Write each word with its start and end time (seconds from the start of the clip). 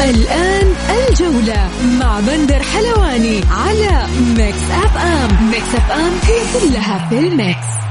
الآن 0.00 0.74
الجولة 0.90 1.68
مع 2.00 2.20
بندر 2.20 2.62
حلواني 2.62 3.40
على 3.50 4.06
Mix 4.36 4.62
FM 4.84 5.50
Mix 5.50 5.74
FM 5.74 6.12
هي 6.26 6.40
كلها 6.60 7.08
في 7.08 7.18
ال 7.18 7.35
mix 7.35 7.87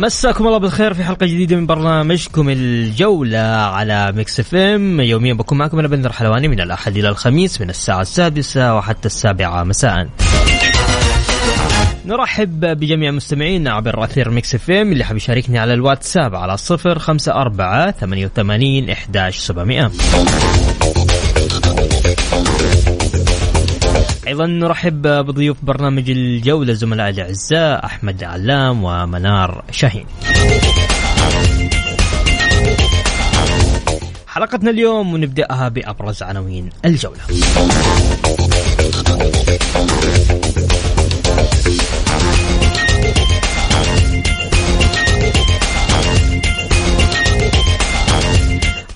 مساكم 0.00 0.46
الله 0.46 0.58
بالخير 0.58 0.94
في 0.94 1.04
حلقة 1.04 1.26
جديدة 1.26 1.56
من 1.56 1.66
برنامجكم 1.66 2.48
الجولة 2.48 3.38
على 3.38 4.12
Mix 4.12 4.40
FM. 4.40 5.00
يوميا 5.00 5.34
بكون 5.34 5.58
معكم 5.58 5.78
أنا 5.78 5.88
بندر 5.88 6.12
حلواني 6.12 6.48
من 6.48 6.60
الأحد 6.60 6.96
إلى 6.96 7.08
الخميس 7.08 7.60
من 7.60 7.70
الساعة 7.70 8.00
السادسة 8.00 8.74
وحتى 8.74 9.06
السابعة 9.06 9.64
مساء. 9.64 10.08
نرحب 12.06 12.60
بجميع 12.60 13.10
مستمعينا 13.10 13.72
عبر 13.72 14.04
أثير 14.04 14.30
Mix 14.30 14.54
FM 14.54 14.92
اللي 14.92 15.04
حاب 15.04 15.16
يشاركني 15.16 15.58
على 15.58 15.74
الواتساب 15.74 16.34
على 16.34 16.56
054 16.70 17.90
88 17.92 18.90
11700 18.90 19.90
أيضا 24.30 24.46
نرحب 24.46 25.02
بضيوف 25.02 25.56
برنامج 25.62 26.10
الجولة 26.10 26.72
زملائي 26.72 27.10
الأعزاء 27.10 27.84
أحمد 27.84 28.24
علام 28.24 28.84
ومنار 28.84 29.64
شاهين. 29.70 30.06
حلقتنا 34.26 34.70
اليوم 34.70 35.14
ونبداها 35.14 35.68
بأبرز 35.68 36.22
عناوين 36.22 36.70
الجولة. 36.84 37.20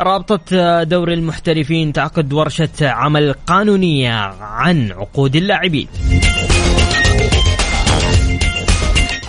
رابطة 0.01 0.83
دوري 0.83 1.15
المحترفين 1.15 1.93
تعقد 1.93 2.33
ورشة 2.33 2.69
عمل 2.83 3.33
قانونية 3.47 4.13
عن 4.41 4.93
عقود 4.93 5.37
اللاعبين. 5.37 5.89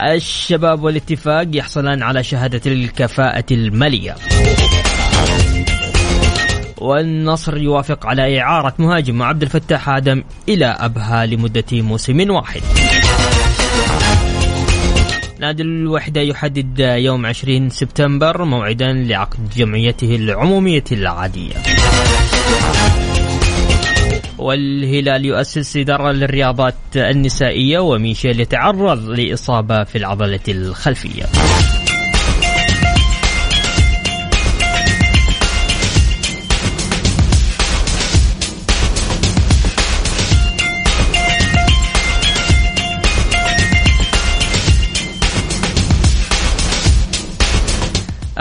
الشباب 0.03 0.83
والاتفاق 0.83 1.47
يحصلان 1.53 2.03
على 2.03 2.23
شهادة 2.23 2.71
الكفاءة 2.71 3.45
المالية. 3.51 4.15
والنصر 6.77 7.57
يوافق 7.57 8.05
على 8.05 8.41
إعارة 8.41 8.73
مهاجم 8.79 9.21
عبد 9.21 9.41
الفتاح 9.41 9.89
آدم 9.89 10.23
إلى 10.49 10.65
أبها 10.65 11.25
لمدة 11.25 11.63
موسم 11.71 12.31
واحد. 12.31 12.61
نادي 15.39 15.63
الوحدة 15.63 16.21
يحدد 16.21 16.79
يوم 16.79 17.25
20 17.25 17.69
سبتمبر 17.69 18.43
موعدا 18.43 18.93
لعقد 18.93 19.49
جمعيته 19.57 20.15
العمومية 20.15 20.83
العادية. 20.91 21.53
والهلال 24.37 25.25
يؤسس 25.25 25.77
إدارة 25.77 26.11
للرياضات 26.11 26.75
النسائية 26.95 27.79
وميشيل 27.79 28.39
يتعرض 28.39 29.09
لإصابة 29.09 29.83
في 29.83 29.97
العضلة 29.97 30.39
الخلفية. 30.47 31.23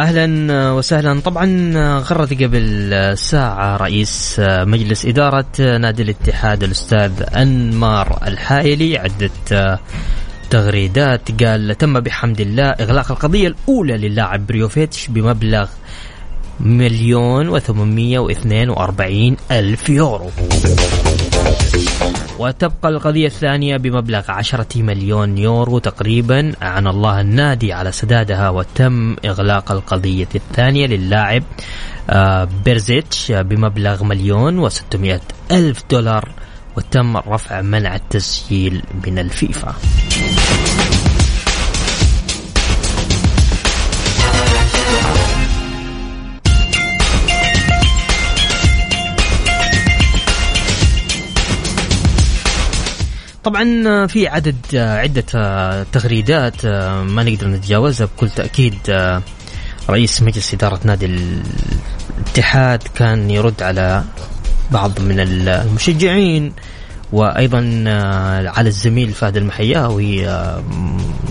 أهلا 0.04 0.70
وسهلا. 0.72 1.20
طبعا 1.20 1.72
غرد 1.98 2.42
قبل 2.42 3.18
ساعة 3.18 3.76
رئيس 3.76 4.36
مجلس 4.40 5.06
إدارة 5.06 5.46
نادي 5.58 6.02
الاتحاد 6.02 6.62
الأستاذ 6.62 7.12
أنمار 7.36 8.18
الحايلي 8.26 8.98
عدة 8.98 9.80
تغريدات. 10.50 11.42
قال 11.42 11.78
تم 11.78 12.00
بحمد 12.00 12.40
الله 12.40 12.64
إغلاق 12.64 13.10
القضية 13.12 13.48
الأولى 13.48 13.96
للاعب 14.08 14.46
بريوفيتش 14.46 15.08
بمبلغ 15.08 15.68
مليون 16.60 17.48
وثمانمية 17.48 18.18
وإثنين 18.18 18.70
وأربعين 18.70 19.36
ألف 19.50 19.88
يورو. 19.88 20.30
وتبقى 22.38 22.88
القضية 22.88 23.26
الثانية 23.26 23.76
بمبلغ 23.76 24.30
عشرة 24.30 24.82
مليون 24.82 25.38
يورو 25.38 25.78
تقريبا. 25.78 26.52
أعان 26.62 26.86
الله 26.86 27.20
النادي 27.20 27.72
على 27.72 27.92
سدادها 27.92 28.48
وتم 28.50 29.16
إغلاق 29.24 29.72
القضية 29.72 30.28
الثانية 30.34 30.86
للاعب 30.86 31.42
بيرزيتش 32.64 33.32
بمبلغ 33.32 34.04
مليون 34.04 34.58
وستمائة 34.58 35.20
ألف 35.50 35.82
دولار 35.90 36.28
وتم 36.76 37.16
رفع 37.16 37.60
منع 37.60 37.94
التسجيل 37.94 38.82
من 39.06 39.18
الفيفا. 39.18 39.74
طبعا 53.44 54.06
في 54.06 54.28
عدد 54.28 54.56
عدة 54.74 55.22
تغريدات 55.92 56.66
ما 57.06 57.22
نقدر 57.22 57.48
نتجاوزها 57.48 58.06
بكل 58.06 58.30
تأكيد 58.30 58.78
رئيس 59.90 60.22
مجلس 60.22 60.54
إدارة 60.54 60.80
نادي 60.84 61.06
الاتحاد 61.06 62.82
كان 62.94 63.30
يرد 63.30 63.62
على 63.62 64.04
بعض 64.70 65.00
من 65.00 65.20
المشجعين 65.20 66.52
وأيضا 67.12 67.58
على 68.56 68.68
الزميل 68.68 69.12
فهد 69.12 69.36
المحياوي 69.36 70.26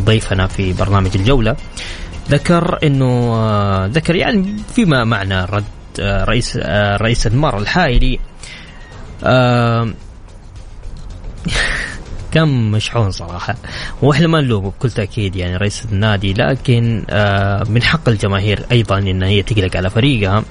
ضيفنا 0.06 0.48
في 0.48 0.74
برنامج 0.74 1.12
الجولة 1.16 1.56
ذكر 2.30 2.80
أنه 2.84 3.86
ذكر 3.86 4.16
يعني 4.16 4.56
فيما 4.76 5.04
معنى 5.04 5.46
رد 5.46 5.64
رئيس 6.00 6.58
رئيس 7.02 7.28
انمار 7.28 7.58
الحائلي 7.58 8.20
كان 12.34 12.72
مشحون 12.72 13.12
صراحة. 13.12 13.56
وإحنا 14.02 14.28
ما 14.28 14.42
نلومه 14.42 14.70
بكل 14.70 14.92
تأكيد 14.92 15.36
يعني 15.36 15.58
رئيس 15.58 15.86
النادي 15.92 16.34
لكن 16.34 17.04
آه 17.10 17.64
من 17.70 17.82
حق 17.84 18.10
الجماهير 18.10 18.66
أيضا 18.72 18.98
إن 18.98 19.24
هي 19.24 19.42
تقلق 19.42 19.78
على 19.78 19.90
فريقها. 19.90 20.44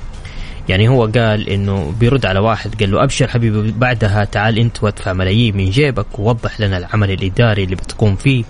يعني 0.69 0.89
هو 0.89 1.03
قال 1.07 1.49
إنه 1.49 1.95
بيرد 2.01 2.27
على 2.27 2.39
واحد 2.39 2.75
قال 2.81 2.91
له 2.91 3.03
أبشر 3.05 3.29
حبيبي 3.29 3.73
بعدها 3.73 4.25
تعال 4.25 4.59
أنت 4.59 4.83
وادفع 4.83 5.13
ملايين 5.13 5.57
من 5.57 5.71
جيبك 5.71 6.19
ووضح 6.19 6.61
لنا 6.61 6.79
العمل 6.79 7.11
الإداري 7.11 7.65
اللي 7.65 7.77
بتقوم 7.77 8.17
فيه. 8.17 8.45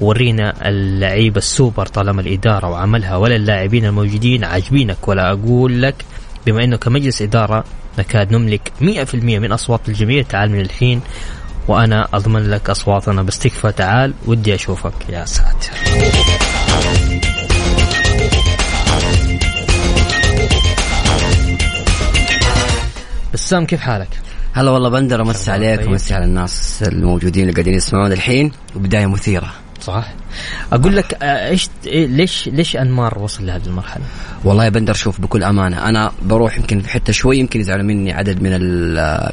ورينا 0.00 0.68
اللعيبة 0.68 1.38
السوبر 1.38 1.86
طالما 1.86 2.20
الإدارة 2.20 2.70
وعملها 2.70 3.16
ولا 3.16 3.36
اللاعبين 3.36 3.84
الموجودين 3.84 4.44
عاجبينك. 4.44 5.08
ولا 5.08 5.30
أقول 5.32 5.82
لك 5.82 5.94
بما 6.46 6.64
إنه 6.64 6.76
كمجلس 6.76 7.22
إدارة 7.22 7.64
نكاد 7.98 8.32
نملك 8.32 8.72
100% 8.80 9.14
من 9.14 9.52
أصوات 9.52 9.88
الجميع 9.88 10.22
تعال 10.22 10.50
من 10.50 10.60
الحين 10.60 11.00
وأنا 11.68 12.08
أضمن 12.14 12.50
لك 12.50 12.70
أصواتنا. 12.70 13.22
بس 13.22 13.38
تكفى 13.38 13.72
تعال 13.72 14.14
ودي 14.26 14.54
أشوفك 14.54 14.92
يا 15.08 15.24
ساتر. 15.24 15.70
بسام 23.34 23.66
كيف 23.66 23.80
حالك؟ 23.80 24.08
هلا 24.52 24.70
والله 24.70 24.88
بندر 24.88 25.22
أمسي 25.22 25.50
عليك 25.50 25.86
ومسي 25.86 26.14
على 26.14 26.24
الناس 26.24 26.84
الموجودين 26.86 27.42
اللي 27.42 27.52
قاعدين 27.52 27.74
يسمعون 27.74 28.12
الحين 28.12 28.52
وبداية 28.76 29.06
مثيرة. 29.06 29.52
صح. 29.80 30.08
أقول 30.72 30.96
لك 30.96 31.22
آه، 31.22 31.48
إيش 31.48 31.68
إيه، 31.86 32.06
ليش 32.06 32.48
ليش 32.48 32.76
أنمار 32.76 33.18
وصل 33.18 33.46
لهذه 33.46 33.66
المرحلة؟ 33.66 34.04
والله 34.44 34.64
يا 34.64 34.68
بندر 34.68 34.94
شوف 34.94 35.20
بكل 35.20 35.44
أمانة 35.44 35.88
أنا 35.88 36.12
بروح 36.22 36.58
يمكن 36.58 36.80
في 36.80 36.88
حتة 36.90 37.12
شوي 37.12 37.38
يمكن 37.38 37.60
يزعلوا 37.60 37.84
مني 37.84 38.12
عدد 38.12 38.42
من 38.42 38.50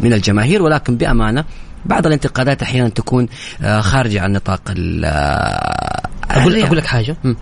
من 0.01 0.13
الجماهير 0.13 0.61
ولكن 0.61 0.97
بأمانة 0.97 1.45
بعض 1.85 2.05
الانتقادات 2.07 2.63
أحيانا 2.63 2.89
تكون 2.89 3.27
آه، 3.61 3.81
خارجة 3.81 4.21
عن 4.21 4.33
نطاق 4.33 4.61
ال 4.69 5.05
أقول 6.31 6.61
أقول 6.61 6.77
لك 6.77 6.85
حاجة. 6.85 7.17
م. 7.23 7.33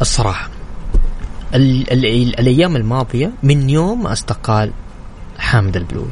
الصراحة 0.00 0.48
ال 1.54 1.92
ال 1.92 2.06
ال 2.06 2.40
الأيام 2.40 2.76
الماضية 2.76 3.30
من 3.42 3.70
يوم 3.70 4.06
أستقال 4.06 4.72
حامد 5.38 5.76
البلوي. 5.76 6.10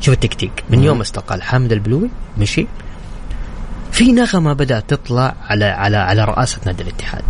شوف 0.00 0.14
التكتيك. 0.14 0.64
من 0.70 0.82
يوم 0.82 1.00
أستقال 1.00 1.42
حامد 1.42 1.72
البلوي 1.72 2.10
مشي 2.38 2.66
في 3.92 4.12
نغمة 4.12 4.52
بدأت 4.52 4.90
تطلع 4.90 5.34
على 5.48 5.64
على 5.64 5.96
على 5.96 6.24
رئاسة 6.24 6.58
نادي 6.66 6.82
الاتحاد. 6.82 7.24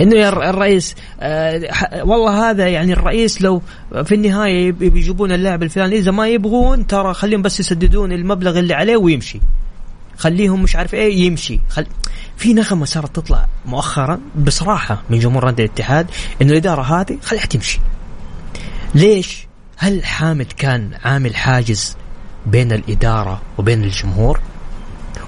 إنه 0.00 0.16
يا 0.16 0.28
الرئيس 0.28 0.94
آه 1.20 1.70
والله 2.04 2.50
هذا 2.50 2.68
يعني 2.68 2.92
الرئيس 2.92 3.42
لو 3.42 3.62
في 4.04 4.14
النهاية 4.14 4.72
بيجيبون 4.72 5.32
اللاعب 5.32 5.62
الفلاني 5.62 5.96
إذا 5.96 6.10
ما 6.10 6.28
يبغون 6.28 6.86
ترى 6.86 7.14
خليهم 7.14 7.42
بس 7.42 7.60
يسددون 7.60 8.12
المبلغ 8.12 8.58
اللي 8.58 8.74
عليه 8.74 8.96
ويمشي. 8.96 9.40
خليهم 10.16 10.62
مش 10.62 10.76
عارف 10.76 10.94
إيه 10.94 11.26
يمشي. 11.26 11.60
خل... 11.68 11.86
في 12.36 12.54
نغمة 12.54 12.84
صارت 12.84 13.16
تطلع 13.16 13.46
مؤخرا 13.66 14.20
بصراحة 14.36 15.02
من 15.10 15.18
جمهور 15.18 15.44
نادي 15.44 15.64
الاتحاد 15.64 16.06
إنه 16.42 16.52
الإدارة 16.52 16.82
هذه 16.82 17.18
خليها 17.22 17.46
تمشي. 17.46 17.80
ليش؟ 18.94 19.46
هل 19.76 20.04
حامد 20.04 20.52
كان 20.56 20.90
عامل 21.04 21.36
حاجز 21.36 21.96
بين 22.46 22.72
الإدارة 22.72 23.42
وبين 23.58 23.84
الجمهور؟ 23.84 24.40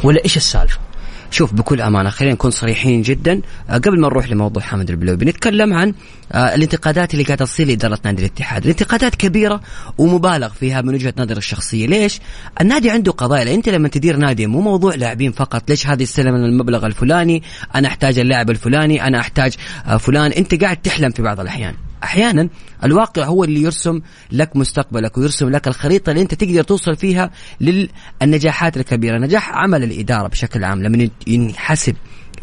ولا 0.05 0.25
إيش 0.25 0.37
السالفة؟ 0.37 0.83
شوف 1.30 1.54
بكل 1.54 1.80
أمانة 1.80 2.10
خلينا 2.10 2.34
نكون 2.34 2.50
صريحين 2.50 3.02
جدا 3.02 3.40
آه، 3.70 3.74
قبل 3.74 4.00
ما 4.00 4.08
نروح 4.08 4.28
لموضوع 4.28 4.62
حامد 4.62 4.90
البلوي 4.90 5.16
بنتكلم 5.16 5.74
عن 5.74 5.94
آه، 6.32 6.54
الانتقادات 6.54 7.14
اللي 7.14 7.24
قاعدة 7.24 7.44
تصير 7.44 7.66
لاداره 7.66 7.98
نادي 8.04 8.22
الاتحاد، 8.22 8.62
الانتقادات 8.62 9.14
كبيرة 9.14 9.60
ومبالغ 9.98 10.48
فيها 10.48 10.80
من 10.80 10.94
وجهة 10.94 11.14
نظر 11.18 11.36
الشخصية، 11.36 11.86
ليش؟ 11.86 12.20
النادي 12.60 12.90
عنده 12.90 13.12
قضايا، 13.12 13.54
أنت 13.54 13.68
لما 13.68 13.88
تدير 13.88 14.16
نادي 14.16 14.46
مو 14.46 14.60
موضوع 14.60 14.94
لاعبين 14.94 15.32
فقط، 15.32 15.70
ليش 15.70 15.86
هذه 15.86 16.02
السنة 16.02 16.30
من 16.30 16.44
المبلغ 16.44 16.86
الفلاني؟ 16.86 17.42
أنا 17.74 17.88
أحتاج 17.88 18.18
اللاعب 18.18 18.50
الفلاني، 18.50 19.06
أنا 19.06 19.20
أحتاج 19.20 19.54
آه، 19.86 19.96
فلان، 19.96 20.32
أنت 20.32 20.62
قاعد 20.62 20.76
تحلم 20.76 21.10
في 21.10 21.22
بعض 21.22 21.40
الأحيان. 21.40 21.74
أحيانا 22.04 22.48
الواقع 22.84 23.24
هو 23.24 23.44
اللي 23.44 23.62
يرسم 23.62 24.00
لك 24.32 24.56
مستقبلك 24.56 25.18
ويرسم 25.18 25.48
لك 25.48 25.68
الخريطة 25.68 26.10
اللي 26.10 26.22
أنت 26.22 26.34
تقدر 26.34 26.62
توصل 26.62 26.96
فيها 26.96 27.30
للنجاحات 27.60 28.76
الكبيرة، 28.76 29.18
نجاح 29.18 29.52
عمل 29.52 29.82
الإدارة 29.82 30.28
بشكل 30.28 30.64
عام 30.64 30.82
لما 30.82 31.08
ينحسب 31.26 31.96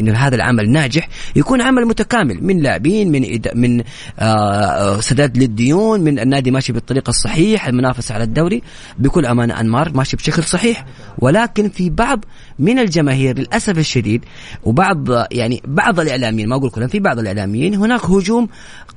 انه 0.08 0.18
هذا 0.18 0.36
العمل 0.36 0.70
ناجح 0.70 1.08
يكون 1.36 1.62
عمل 1.62 1.86
متكامل 1.86 2.44
من 2.44 2.60
لاعبين 2.60 3.12
من 3.12 3.24
إد... 3.34 3.48
من 3.56 3.84
آه 4.20 5.00
سداد 5.00 5.38
للديون 5.38 6.02
من 6.02 6.20
النادي 6.20 6.52
ماشي 6.52 6.74
بالطريقة 6.74 7.10
الصحيح 7.10 7.68
المنافسه 7.68 8.16
على 8.16 8.24
الدوري 8.24 8.62
بكل 9.00 9.26
أمانة. 9.26 9.60
أنمار 9.60 9.94
ماشي 9.94 10.18
بشكل 10.18 10.44
صحيح. 10.44 10.86
ولكن 11.20 11.70
في 11.70 11.90
بعض 11.90 12.26
من 12.60 12.80
الجماهير 12.80 13.40
للأسف 13.40 13.78
الشديد 13.78 14.26
وبعض 14.64 15.10
يعني 15.32 15.62
بعض 15.66 16.00
الإعلاميين 16.00 16.50
ما 16.50 16.56
أقول 16.56 16.70
كلهم 16.70 16.88
في 16.88 17.00
بعض 17.00 17.20
الإعلاميين 17.20 17.76
هناك 17.76 18.06
هجوم 18.06 18.50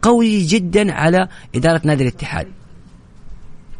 قوي 0.02 0.42
جدا 0.42 0.92
على 0.92 1.28
إدارة 1.54 1.80
نادي 1.84 2.02
الاتحاد. 2.02 2.46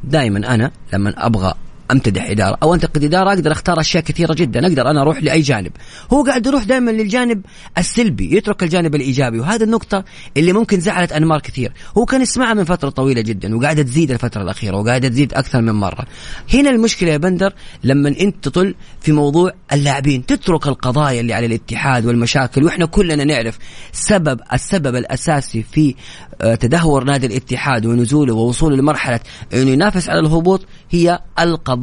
دائما 0.04 0.54
أنا 0.54 0.70
لما 0.92 1.26
أبغى 1.26 1.54
أمتدح 1.90 2.30
إدارة 2.30 2.58
أو 2.62 2.74
أنتقد 2.74 3.04
إدارة 3.04 3.28
أقدر 3.28 3.52
أختار 3.52 3.80
أشياء 3.80 4.02
كثيرة 4.02 4.34
جدا 4.34 4.66
أقدر 4.66 4.90
أنا 4.90 5.00
أروح 5.00 5.22
لأي 5.22 5.40
جانب. 5.40 5.72
هو 6.12 6.24
قاعد 6.24 6.46
يروح 6.46 6.64
دائما 6.64 6.90
للجانب 6.90 7.42
السلبي 7.78 8.36
يترك 8.36 8.62
الجانب 8.62 8.94
الإيجابي 8.94 9.40
وهذه 9.40 9.62
النقطة 9.62 10.04
اللي 10.36 10.52
ممكن 10.52 10.80
زعلت 10.80 11.12
أنمار 11.12 11.40
كثير. 11.40 11.72
هو 11.98 12.04
كان 12.04 12.22
يسمعها 12.22 12.54
من 12.54 12.64
فترة 12.64 12.88
طويلة 12.88 13.20
جدا 13.20 13.56
وقاعدة 13.56 13.82
تزيد 13.82 14.10
الفترة 14.10 14.42
الأخيرة 14.42 14.76
وقاعدة 14.76 15.08
تزيد 15.08 15.34
أكثر 15.34 15.60
من 15.60 15.72
مرة. 15.72 16.06
هنا 16.54 16.70
المشكلة 16.70 17.10
يا 17.10 17.16
بندر 17.16 17.52
لما 17.84 18.08
أنت 18.08 18.44
تطل 18.44 18.74
في 19.00 19.12
موضوع 19.12 19.52
اللاعبين 19.72 20.26
تترك 20.26 20.66
القضايا 20.66 21.20
اللي 21.20 21.32
على 21.32 21.46
الاتحاد 21.46 22.06
والمشاكل 22.06 22.64
وإحنا 22.64 22.86
كلنا 22.86 23.24
نعرف 23.24 23.58
سبب 23.92 24.40
السبب 24.52 24.96
الأساسي 24.96 25.62
في 25.62 25.94
آه، 26.40 26.54
تدهور 26.54 27.04
نادي 27.04 27.26
الاتحاد 27.26 27.86
ونزوله 27.86 28.34
ووصوله 28.34 28.76
لمرحلة 28.76 29.20
إنه 29.54 29.70
ينافس 29.70 30.08
على 30.08 30.20
الهبوط 30.20 30.66
هي 30.90 31.18
القضايا. 31.38 31.73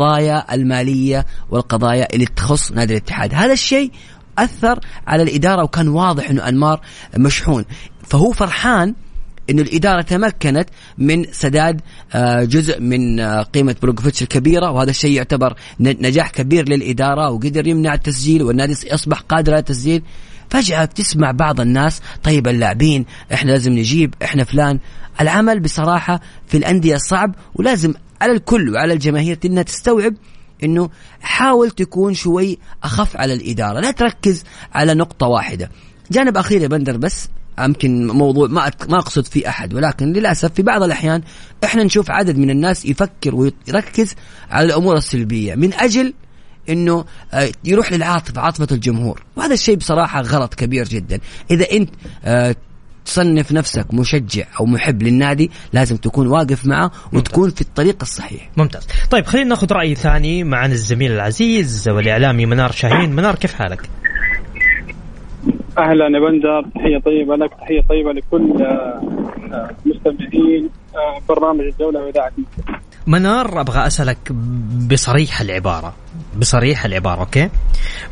المالية 0.51 1.25
والقضايا 1.49 2.07
اللي 2.13 2.25
تخص 2.25 2.71
نادي 2.71 2.93
الاتحاد. 2.93 3.33
هذا 3.33 3.53
الشيء 3.53 3.91
أثر 4.37 4.79
على 5.07 5.23
الإدارة 5.23 5.63
وكان 5.63 5.87
واضح 5.87 6.29
إنه 6.29 6.47
أنمار 6.47 6.81
مشحون. 7.17 7.65
فهو 8.03 8.31
فرحان 8.31 8.95
إنه 9.49 9.61
الإدارة 9.61 10.01
تمكنت 10.01 10.69
من 10.97 11.25
سداد 11.31 11.81
آه، 12.13 12.43
جزء 12.43 12.81
من 12.81 13.19
آه، 13.19 13.41
قيمة 13.41 13.75
بروكوفيتش 13.81 14.21
الكبيرة 14.21 14.71
وهذا 14.71 14.89
الشيء 14.89 15.11
يعتبر 15.11 15.55
نجاح 15.79 16.29
كبير 16.29 16.69
للإدارة 16.69 17.29
وقدر 17.31 17.67
يمنع 17.67 17.93
التسجيل 17.93 18.43
والنادي 18.43 18.93
اصبح 18.93 19.19
قادر 19.19 19.51
على 19.51 19.59
التسجيل. 19.59 20.03
فجأة 20.49 20.85
بتسمع 20.85 21.31
بعض 21.31 21.61
الناس 21.61 22.01
طيب 22.23 22.47
اللاعبين 22.47 23.05
إحنا 23.33 23.51
لازم 23.51 23.71
نجيب 23.71 24.13
إحنا 24.23 24.43
فلان. 24.43 24.79
العمل 25.21 25.59
بصراحة 25.59 26.21
في 26.47 26.57
الأندية 26.57 26.97
صعب 26.97 27.35
ولازم 27.55 27.93
على 28.21 28.31
الكل 28.31 28.73
وعلى 28.73 28.93
الجماهير 28.93 29.39
إنها 29.45 29.63
تستوعب 29.63 30.13
إنه 30.63 30.89
حاول 31.21 31.71
تكون 31.71 32.13
شوي 32.13 32.57
أخف 32.83 33.17
على 33.17 33.33
الإدارة 33.33 33.79
لا 33.79 33.91
تركز 33.91 34.43
على 34.73 34.93
نقطة 34.93 35.27
واحدة. 35.27 35.69
جانب 36.11 36.37
أخير 36.37 36.61
يا 36.61 36.67
بندر 36.67 36.97
بس 36.97 37.29
يمكن 37.59 38.07
موضوع 38.07 38.47
ما 38.47 38.71
ما 38.89 38.97
أقصد 38.97 39.25
فيه 39.25 39.49
أحد 39.49 39.73
ولكن 39.73 40.13
للأسف 40.13 40.53
في 40.53 40.61
بعض 40.61 40.83
الأحيان 40.83 41.21
إحنا 41.63 41.83
نشوف 41.83 42.11
عدد 42.11 42.37
من 42.37 42.49
الناس 42.49 42.85
يفكر 42.85 43.35
ويركز 43.35 44.15
على 44.49 44.65
الأمور 44.65 44.97
السلبية 44.97 45.55
من 45.55 45.73
أجل 45.73 46.13
إنه 46.69 47.05
آه، 47.33 47.51
يروح 47.63 47.91
للعاطفة 47.91 48.41
عاطفة 48.41 48.67
الجمهور. 48.71 49.23
وهذا 49.35 49.53
الشيء 49.53 49.75
بصراحة 49.75 50.21
غلط 50.21 50.53
كبير 50.53 50.87
جدا. 50.87 51.19
إذا 51.51 51.71
أنت 51.71 51.89
آه، 52.25 52.55
تصنف 53.05 53.51
نفسك 53.51 53.93
مشجع 53.93 54.43
أو 54.59 54.65
محب 54.65 55.03
للنادي 55.03 55.51
لازم 55.73 55.97
تكون 55.97 56.27
واقف 56.27 56.65
معه 56.65 56.91
وتكون 57.13 57.49
في 57.49 57.61
الطريق 57.61 57.97
الصحيح. 58.01 58.49
ممتاز. 58.57 58.87
طيب 59.11 59.25
خلينا 59.25 59.49
ناخذ 59.49 59.73
رأي 59.73 59.95
ثاني 59.95 60.43
معنا 60.43 60.73
الزميل 60.73 61.11
العزيز 61.11 61.89
والإعلامي 61.89 62.45
منار 62.45 62.71
شاهين. 62.71 63.15
منار 63.15 63.35
كيف 63.35 63.53
حالك؟ 63.53 63.89
أهلا 65.77 66.05
يا 66.05 66.19
بندر 66.19 66.65
تحية 66.75 66.97
طيبة 67.05 67.35
لك 67.35 67.51
تحية 67.53 67.81
طيبة 67.89 68.11
لكل 68.11 68.61
آه، 68.63 69.69
مستمعين 69.85 70.69
برنامج 71.29 71.61
الدولة 71.65 71.99
وإذاعة 72.03 72.31
منار 73.07 73.61
أبغى 73.61 73.87
أسألك 73.87 74.31
بصريح 74.91 75.41
العبارة. 75.41 75.93
بصريح 76.37 76.85
العبارة 76.85 77.19
okay؟ 77.19 77.49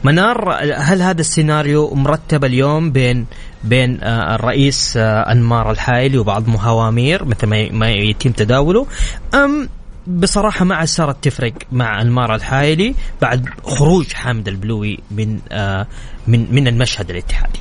منار 0.03 0.51
هل 0.75 1.01
هذا 1.01 1.21
السيناريو 1.21 1.95
مرتب 1.95 2.45
اليوم 2.45 2.91
بين 2.91 3.25
بين 3.63 4.03
آه، 4.03 4.35
الرئيس 4.35 4.97
آه، 4.97 5.31
أنمار 5.31 5.71
الحايلي 5.71 6.17
وبعض 6.17 6.47
الهوامير 6.47 7.25
مثل 7.25 7.73
ما 7.73 7.89
يتم 7.89 8.31
تداوله 8.31 8.87
أم 9.33 9.69
بصراحة 10.07 10.65
ما 10.65 10.75
عاد 10.75 10.87
صارت 10.87 11.23
تفرق 11.23 11.53
مع 11.71 12.01
أنمار 12.01 12.35
الحايلي 12.35 12.95
بعد 13.21 13.49
خروج 13.63 14.13
حامد 14.13 14.47
البلوي 14.47 14.99
من 15.11 15.39
آه، 15.51 15.87
من 16.27 16.47
من 16.51 16.67
المشهد 16.67 17.09
الاتحادي. 17.09 17.59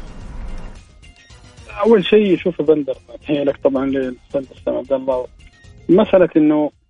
أول 1.85 2.05
شيء 2.05 2.37
شوف 2.37 2.63
بندر 2.63 2.95
تحيه 3.23 3.43
لك 3.45 3.57
طبعا 3.65 3.87
للأستاذ 3.87 4.45
عبد 4.69 4.93
الله. 4.93 5.27
مسألة 5.89 6.29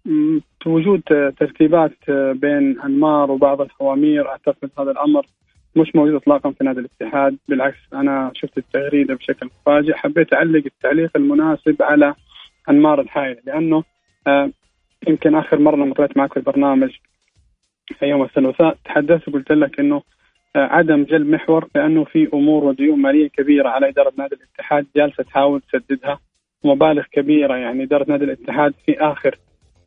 انه 0.09 0.41
وجود 0.67 1.03
ترتيبات 1.39 2.11
بين 2.33 2.81
أنمار 2.81 3.31
وبعض 3.31 3.61
الحوامير 3.61 4.29
اعتقد 4.29 4.71
هذا 4.79 4.91
الأمر 4.91 5.27
مش 5.77 5.97
موجود 5.97 6.15
اطلاقا 6.15 6.51
في 6.51 6.65
نادي 6.65 6.81
الاتحاد. 6.81 7.37
بالعكس 7.49 7.79
أنا 7.93 8.31
شفت 8.35 8.59
التغريدة 8.59 9.15
بشكل 9.15 9.47
مفاجئ. 9.47 9.93
حبيت 9.95 10.33
أعلق 10.33 10.63
التعليق 10.67 11.11
المناسب 11.17 11.77
على 11.83 12.15
أنمار 12.69 13.01
الحائل 13.01 13.37
لأنه 13.47 13.85
آه 14.27 14.51
يمكن 15.09 15.35
آخر 15.35 15.59
مرة 15.59 15.77
لما 15.77 15.95
طلعت 15.95 16.17
معك 16.17 16.33
في 16.33 16.37
البرنامج 16.37 16.91
يوم 18.03 18.23
الثلاثاء 18.23 18.77
تحدثت 18.85 19.29
وقلت 19.29 19.53
لك 19.53 19.81
إنه 19.81 20.03
آه 20.57 20.59
عدم 20.59 21.05
جلب 21.05 21.27
محور 21.27 21.69
لأنه 21.75 22.05
في 22.05 22.29
أمور 22.35 22.65
وديون 22.65 22.99
مالية 23.03 23.29
كبيرة 23.29 23.69
على 23.69 23.89
إدارة 23.89 24.13
نادي 24.19 24.35
الاتحاد 24.35 24.87
جالسة 24.97 25.23
تحاول 25.23 25.61
تسددها 25.61 26.19
مبالغ 26.65 27.05
كبيرة 27.13 27.57
يعني 27.57 27.83
إدارة 27.85 28.05
نادي 28.09 28.25
الاتحاد 28.25 28.75
في 28.87 29.01
آخر 29.01 29.39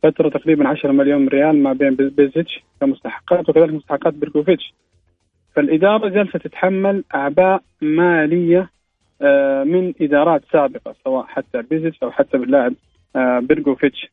فترة 0.04 0.30
تقريبا 0.30 0.68
10 0.68 0.92
مليون 0.92 1.28
ريال 1.28 1.64
ما 1.64 1.74
بين 1.74 1.96
بيزيتش 1.96 2.64
كمستحقات 2.82 3.50
وكذلك 3.50 3.74
مستحقات 3.74 4.14
بيركوفيتش 4.14 4.74
فالإدارة 5.56 6.10
جالسة 6.10 6.40
تتحمل 6.40 7.04
أعباء 7.16 7.64
مالية 7.82 8.70
آه، 9.22 9.64
من 9.64 9.94
إدارات 10.02 10.42
سابقة 10.52 10.96
سواء 11.04 11.26
حتى 11.26 11.62
بيزيتش 11.62 12.04
أو 12.04 12.12
حتى 12.12 12.38
باللاعب 12.38 12.74
آه، 13.16 13.40
بيركوفيتش 13.40 14.12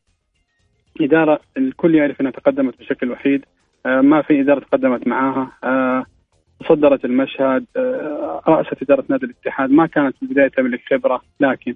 إدارة 1.01 1.39
الكل 1.57 1.95
يعرف 1.95 2.21
إنها 2.21 2.31
تقدمت 2.31 2.79
بشكل 2.79 3.11
وحيد 3.11 3.45
آه، 3.85 4.01
ما 4.01 4.21
في 4.21 4.41
إدارة 4.41 4.59
تقدمت 4.59 5.07
معاها 5.07 6.05
تصدرت 6.67 7.05
المشهد 7.05 7.65
رأست 8.47 8.81
إدارة 8.81 9.03
نادي 9.09 9.25
الاتحاد 9.25 9.71
ما 9.71 9.85
كانت 9.85 10.15
في 10.15 10.23
البداية 10.23 10.47
تملك 10.47 10.81
خبرة 10.89 11.21
لكن 11.39 11.75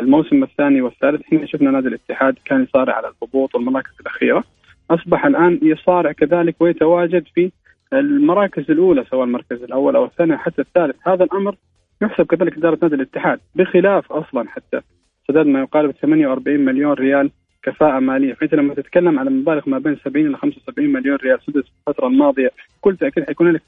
الموسم 0.00 0.42
الثاني 0.42 0.80
والثالث 0.82 1.22
إحنا 1.22 1.46
شفنا 1.46 1.70
نادي 1.70 1.88
الاتحاد 1.88 2.38
كان 2.44 2.62
يصارع 2.62 2.94
على 2.94 3.08
الهبوط 3.08 3.54
والمراكز 3.54 3.92
الأخيرة 4.00 4.44
أصبح 4.90 5.26
الآن 5.26 5.58
يصارع 5.62 6.12
كذلك 6.12 6.56
ويتواجد 6.60 7.24
في 7.34 7.50
المراكز 7.92 8.70
الأولى 8.70 9.04
سواء 9.10 9.24
المركز 9.24 9.62
الأول 9.62 9.96
أو 9.96 10.04
الثاني 10.04 10.36
حتى 10.36 10.62
الثالث. 10.62 10.96
هذا 11.08 11.24
الأمر 11.24 11.56
يحسب 12.02 12.26
كذلك 12.26 12.56
إدارة 12.56 12.78
نادي 12.82 12.94
الاتحاد 12.94 13.40
بخلاف 13.54 14.12
أصلا 14.12 14.48
حتى 14.48 14.80
سداد 15.28 15.46
ما 15.46 15.60
يقارب 15.60 15.90
48 15.90 16.60
مليون 16.60 16.92
ريال 16.92 17.30
كفاءة 17.62 17.98
مالية. 17.98 18.34
فأنت 18.34 18.54
لما 18.54 18.74
تتكلم 18.74 19.18
على 19.18 19.30
مبالغ 19.30 19.62
ما 19.66 19.78
بين 19.78 19.96
70 20.04 20.26
إلى 20.26 20.36
75 20.36 20.88
مليون 20.88 21.16
ريال 21.16 21.38
سدد 21.46 21.62
في 21.62 21.70
الفترة 21.88 22.06
الماضية 22.06 22.50
بكل 22.78 22.96
تأكيد 22.96 23.24
حيكون 23.24 23.52
لك 23.52 23.62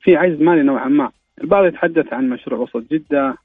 في 0.00 0.16
عجز 0.16 0.40
مالي 0.42 0.62
نوعا 0.62 0.88
ما. 0.88 1.10
البعض 1.40 1.64
يتحدث 1.64 2.12
عن 2.12 2.28
مشروع 2.28 2.60
وسط 2.60 2.92
جدة 2.92 3.36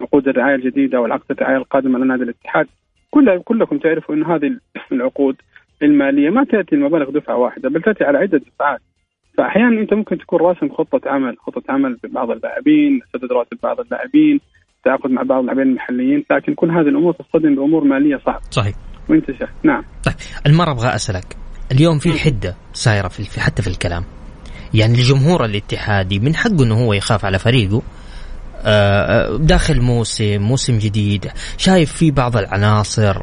عقود 0.00 0.28
الرعاية 0.28 0.54
الجديدة 0.54 1.00
والعقد 1.00 1.24
الرعاية 1.30 1.56
القادمة 1.56 1.98
لنادي 1.98 2.22
الاتحاد. 2.22 2.66
كل 3.10 3.38
كلكم 3.44 3.78
تعرفوا 3.78 4.14
أن 4.14 4.24
هذه 4.24 4.56
العقود 4.92 5.36
المالية 5.82 6.30
ما 6.30 6.44
تأتي 6.44 6.74
المبالغ 6.74 7.10
دفعة 7.10 7.36
واحدة 7.36 7.68
بل 7.68 7.82
تأتي 7.82 8.04
على 8.04 8.18
عدة 8.18 8.38
دفعات. 8.38 8.80
فأحيانا 9.38 9.80
أنت 9.80 9.94
ممكن 9.94 10.18
تكون 10.18 10.40
راسم 10.40 10.68
خطة 10.68 11.00
عمل 11.06 11.36
خطة 11.38 11.62
عمل 11.68 11.98
ببعض 12.04 12.30
اللاعبين 12.30 13.00
سدد 13.12 13.32
رواتب 13.32 13.58
بعض 13.62 13.80
اللاعبين 13.80 14.40
تعاقد 14.84 15.10
مع 15.10 15.22
بعض 15.22 15.40
اللاعبين 15.40 15.66
المحليين 15.66 16.24
لكن 16.30 16.54
كل 16.54 16.70
هذه 16.70 16.88
الأمور 16.88 17.12
تصطدم 17.12 17.54
بأمور 17.54 17.84
مالية 17.84 18.20
صعبة. 18.26 18.40
صحيح. 18.50 18.74
وأنت 19.08 19.26
شايف 19.26 19.50
نعم. 19.62 19.84
طيب 20.04 20.14
المرة 20.46 20.70
أبغى 20.70 20.94
أسألك. 20.94 21.36
اليوم 21.72 21.98
في 21.98 22.12
حدة 22.12 22.56
صايره 22.72 23.08
في 23.08 23.40
حتى 23.40 23.62
في 23.62 23.68
الكلام. 23.68 24.04
يعني 24.74 24.92
الجمهور 24.92 25.44
الاتحادي 25.44 26.18
من 26.18 26.34
حقه 26.34 26.64
إنه 26.64 26.74
هو 26.74 26.92
يخاف 26.92 27.24
على 27.24 27.38
فريقه 27.38 27.82
داخل 29.38 29.80
موسم 29.80 30.42
موسم 30.42 30.78
جديد 30.78 31.30
شايف 31.56 31.92
في 31.92 32.10
بعض 32.10 32.36
العناصر 32.36 33.22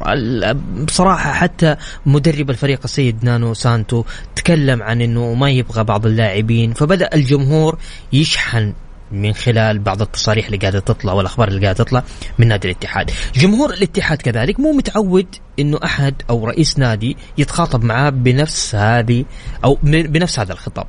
بصراحة 0.84 1.32
حتى 1.32 1.76
مدرب 2.06 2.50
الفريق 2.50 2.80
السيد 2.84 3.24
نانو 3.24 3.54
سانتو 3.54 4.04
تكلم 4.36 4.82
عن 4.82 5.02
إنه 5.02 5.34
ما 5.34 5.50
يبغى 5.50 5.84
بعض 5.84 6.06
اللاعبين 6.06 6.72
فبدأ 6.72 7.10
الجمهور 7.14 7.78
يشحن 8.12 8.72
من 9.12 9.32
خلال 9.32 9.78
بعض 9.78 10.02
التصاريح 10.02 10.46
اللي 10.46 10.56
قاعدة 10.56 10.80
تطلع 10.80 11.12
والأخبار 11.12 11.48
اللي 11.48 11.60
قاعدة 11.60 11.84
تطلع 11.84 12.02
من 12.38 12.48
نادي 12.48 12.68
الاتحاد، 12.68 13.10
جمهور 13.34 13.74
الاتحاد 13.74 14.22
كذلك 14.22 14.60
مو 14.60 14.72
متعود 14.72 15.26
إنه 15.58 15.78
أحد 15.84 16.14
أو 16.30 16.44
رئيس 16.44 16.78
نادي 16.78 17.16
يتخاطب 17.38 17.84
معاه 17.84 18.10
بنفس 18.10 18.74
هذه 18.74 19.24
أو 19.64 19.78
بنفس 19.82 20.38
هذا 20.38 20.52
الخطاب. 20.52 20.86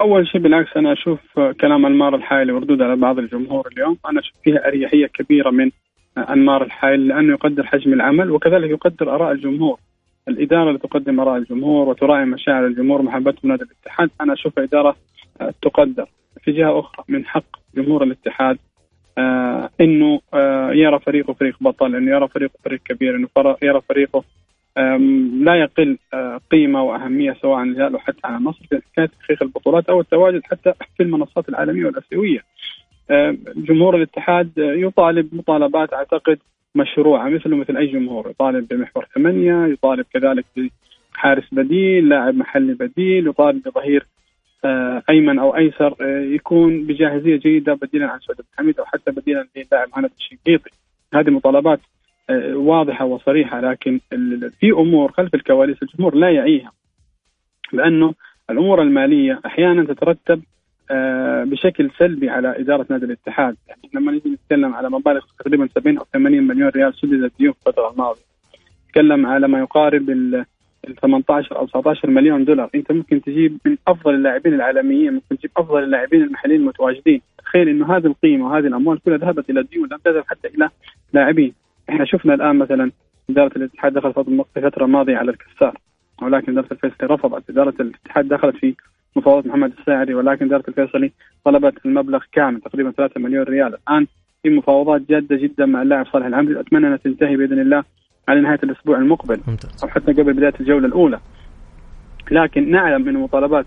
أول 0.00 0.28
شيء 0.28 0.40
بالعكس 0.40 0.76
أنا 0.76 0.92
أشوف 0.92 1.40
كلام 1.60 1.86
أنمار 1.86 2.14
الحايلي 2.14 2.52
وردود 2.52 2.82
على 2.82 2.96
بعض 2.96 3.18
الجمهور 3.18 3.68
اليوم 3.72 3.96
أنا 4.10 4.20
أشوف 4.20 4.36
فيها 4.44 4.68
أريحية 4.68 5.06
كبيرة 5.06 5.50
من 5.50 5.70
أنمار 6.18 6.62
الحايلي 6.62 7.08
لأنه 7.08 7.32
يقدر 7.32 7.66
حجم 7.66 7.92
العمل 7.92 8.30
وكذلك 8.30 8.70
يقدر 8.70 9.14
آراء 9.14 9.32
الجمهور. 9.32 9.78
الإدارة 10.28 10.68
اللي 10.68 10.78
تقدم 10.78 11.20
آراء 11.20 11.36
الجمهور 11.36 11.88
وتراعي 11.88 12.24
مشاعر 12.24 12.66
الجمهور 12.66 13.02
محبتهم 13.02 13.50
نادي 13.50 13.64
الاتحاد 13.64 14.10
أنا 14.20 14.32
اشوفها 14.32 14.64
إدارة 14.64 14.96
تقدر. 15.62 16.06
في 16.42 16.52
جهة 16.52 16.80
أخرى 16.80 17.04
من 17.08 17.26
حق 17.26 17.44
جمهور 17.76 18.02
الاتحاد 18.02 18.58
آه 19.18 19.70
إنه 19.80 20.20
آه 20.34 20.72
يرى 20.72 20.98
فريقه 20.98 21.32
فريق 21.32 21.56
بطل 21.60 21.96
إنه 21.96 22.10
يرى 22.10 22.28
فريقه 22.28 22.52
فريق 22.64 22.80
كبير 22.84 23.16
إنه 23.16 23.28
يرى 23.62 23.80
فريقه 23.88 24.24
لا 25.44 25.54
يقل 25.54 25.98
آه 26.14 26.40
قيمة 26.50 26.82
وأهمية 26.82 27.36
سواء 27.42 27.58
عن 27.58 27.70
الهلال 27.70 27.98
على 28.24 28.40
مصر 28.40 28.60
في 28.70 28.80
حكايه 28.92 29.06
تحقيق 29.06 29.42
البطولات 29.42 29.88
أو 29.88 30.00
التواجد 30.00 30.42
حتى 30.44 30.72
في 30.96 31.02
المنصات 31.02 31.48
العالمية 31.48 31.86
والآسيوية. 31.86 32.40
جمهور 33.56 33.96
الاتحاد 33.96 34.50
يطالب 34.56 35.34
مطالبات 35.34 35.92
أعتقد 35.92 36.38
مشروعة 36.74 37.28
مثله 37.28 37.56
مثل 37.56 37.76
أي 37.76 37.86
جمهور 37.86 38.30
يطالب 38.30 38.68
بمحور 38.68 39.06
ثمانية، 39.14 39.66
يطالب 39.66 40.06
كذلك 40.12 40.44
بحارس 41.14 41.44
بديل، 41.52 42.08
لاعب 42.08 42.34
محلي 42.34 42.74
بديل، 42.74 43.28
يطالب 43.28 43.62
بظهير 43.68 44.06
آه، 44.64 45.02
أيمن 45.10 45.38
أو 45.38 45.56
أيسر 45.56 45.96
يكون 46.34 46.86
بجاهزية 46.86 47.36
جيدة 47.36 47.74
بديلا 47.74 48.06
عن 48.06 48.18
سعود 48.18 48.40
حميد 48.58 48.78
أو 48.78 48.84
حتى 48.84 49.10
بديلا 49.10 49.46
للاعب 49.56 49.88
هند 49.94 50.10
الشنقيطي 50.18 50.70
هذه 51.14 51.30
مطالبات 51.30 51.80
واضحة 52.54 53.04
وصريحة 53.04 53.60
لكن 53.60 54.00
في 54.60 54.70
أمور 54.70 55.12
خلف 55.12 55.34
الكواليس 55.34 55.82
الجمهور 55.82 56.14
لا 56.14 56.30
يعيها 56.30 56.72
لأنه 57.72 58.14
الأمور 58.50 58.82
المالية 58.82 59.40
أحيانا 59.46 59.84
تترتب 59.84 60.42
بشكل 61.44 61.90
سلبي 61.98 62.30
على 62.30 62.60
إدارة 62.60 62.86
نادي 62.90 63.04
الاتحاد، 63.04 63.56
يعني 63.68 63.80
لما 63.94 64.12
نجي 64.12 64.28
نتكلم 64.28 64.74
على 64.74 64.90
مبالغ 64.90 65.20
تقريبا 65.38 65.68
70 65.74 65.98
أو 65.98 66.04
80 66.12 66.42
مليون 66.42 66.68
ريال 66.68 66.94
سددت 66.94 67.32
ديون 67.38 67.52
في 67.52 67.58
الفترة 67.66 67.90
الماضية. 67.90 68.20
نتكلم 68.88 69.26
على 69.26 69.48
ما 69.48 69.58
يقارب 69.58 70.10
ال 70.10 70.44
18 71.02 71.56
أو 71.56 71.66
19 71.66 72.10
مليون 72.10 72.44
دولار. 72.44 72.70
أنت 72.74 72.92
ممكن 72.92 73.22
تجيب 73.22 73.58
من 73.66 73.76
أفضل 73.88 74.14
اللاعبين 74.14 74.54
العالميين 74.54 75.12
ممكن 75.12 75.38
تجيب 75.38 75.50
أفضل 75.56 75.82
اللاعبين 75.82 76.22
المحليين 76.22 76.60
المتواجدين. 76.60 77.20
تخيل 77.38 77.68
إنه 77.68 77.96
هذه 77.96 78.06
القيمة 78.06 78.46
وهذه 78.46 78.66
الأموال 78.66 78.98
كلها 79.02 79.18
ذهبت 79.18 79.50
إلى 79.50 79.62
ديون 79.62 79.88
لم 79.92 79.98
تذهب 80.04 80.24
حتى 80.26 80.48
إلى 80.48 80.70
لاعبين. 81.12 81.52
إحنا 81.90 82.04
شفنا 82.04 82.34
الآن 82.34 82.56
مثلا 82.56 82.90
إدارة 83.30 83.52
الاتحاد 83.56 83.92
دخلت 83.92 84.18
في 84.18 84.44
الفترة 84.56 84.84
الماضيه 84.84 85.16
على 85.16 85.30
الكسار 85.30 85.78
ولكن 86.22 86.52
إدارة 86.52 86.66
الفيصلي 86.72 87.06
رفضت. 87.08 87.50
إدارة 87.50 87.74
الاتحاد 87.80 88.28
دخلت 88.28 88.56
في 88.56 88.74
مفاوضات 89.16 89.46
محمد 89.46 89.72
الساعري 89.78 90.14
ولكن 90.14 90.46
إدارة 90.46 90.64
الفيصلي 90.68 91.12
طلبت 91.44 91.74
المبلغ 91.86 92.20
كامل 92.32 92.60
تقريبا 92.60 92.90
3 92.90 93.20
مليون 93.20 93.44
ريال. 93.44 93.74
الآن 93.74 94.06
في 94.42 94.50
مفاوضات 94.50 95.02
جادة 95.08 95.36
جدا 95.36 95.66
مع 95.66 95.82
اللاعب 95.82 96.06
صالح 96.06 96.26
العمري 96.26 96.60
اتمنى 96.60 96.86
انها 96.86 96.96
تنتهي 96.96 97.36
بإذن 97.36 97.60
الله 97.60 97.84
على 98.28 98.40
نهاية 98.40 98.58
الأسبوع 98.62 98.98
المقبل. 98.98 99.40
أو 99.82 99.88
حتى 99.88 100.12
قبل 100.12 100.32
بداية 100.32 100.54
الجولة 100.60 100.86
الأولى. 100.86 101.20
لكن 102.30 102.70
نعلم 102.70 103.02
من 103.02 103.14
مطالبات 103.14 103.66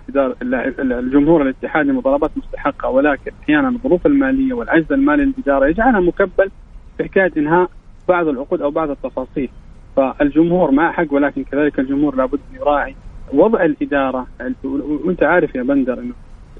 الجمهور 0.79 1.41
الاتحادي 1.41 1.91
مطالبات 1.91 2.31
مستحقة 2.37 2.89
ولكن 2.89 3.31
أحيانا 3.43 3.69
الظروف 3.69 4.05
المالية 4.05 4.53
والعجز 4.53 4.91
المالي 4.91 5.25
للإدارة 5.25 5.67
يجعلها 5.67 5.99
مكبل 5.99 6.51
في 6.97 7.03
حكاية 7.03 7.31
إنهاء 7.37 7.69
بعض 8.07 8.27
العقود 8.27 8.61
أو 8.61 8.71
بعض 8.71 8.89
التفاصيل. 8.89 9.49
فالجمهور 9.95 10.71
مع 10.71 10.91
حق 10.91 11.13
ولكن 11.13 11.43
كذلك 11.43 11.79
الجمهور 11.79 12.15
لابد 12.15 12.39
أن 12.51 12.55
يراعي 12.61 12.95
وضع 13.33 13.65
الإدارة. 13.65 14.27
وأنت 14.63 15.23
عارف 15.23 15.55
يا 15.55 15.63
بندر 15.63 15.99
إنه 15.99 16.13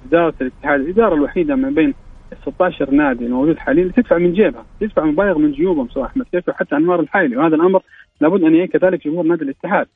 إدارة 0.08 0.34
الاتحاد 0.42 0.80
الإدارة 0.80 1.16
الوحيدة 1.16 1.56
من 1.56 1.74
بين 1.74 1.94
16 2.42 2.92
نادي 2.92 3.26
الموجود 3.26 3.58
حاليا 3.58 3.92
تدفع 3.96 4.18
من 4.18 4.34
جيبها 4.34 4.66
تدفع 4.80 5.06
مبالغ 5.06 5.38
من 5.38 5.52
جيوبهم 5.52 5.88
سواء 5.90 6.06
أحمد 6.06 6.26
كعكي 6.32 6.50
وحتى 6.50 6.76
أنمار 6.76 7.00
الحايلي 7.00 7.38
وهذا 7.38 7.56
الأمر 7.56 7.82
لابد 8.22 8.44
أن 8.44 8.56
يعي 8.56 8.68
كذلك 8.68 9.08
جمهور 9.08 9.26
نادي 9.26 9.44
الاتحاد. 9.44 9.88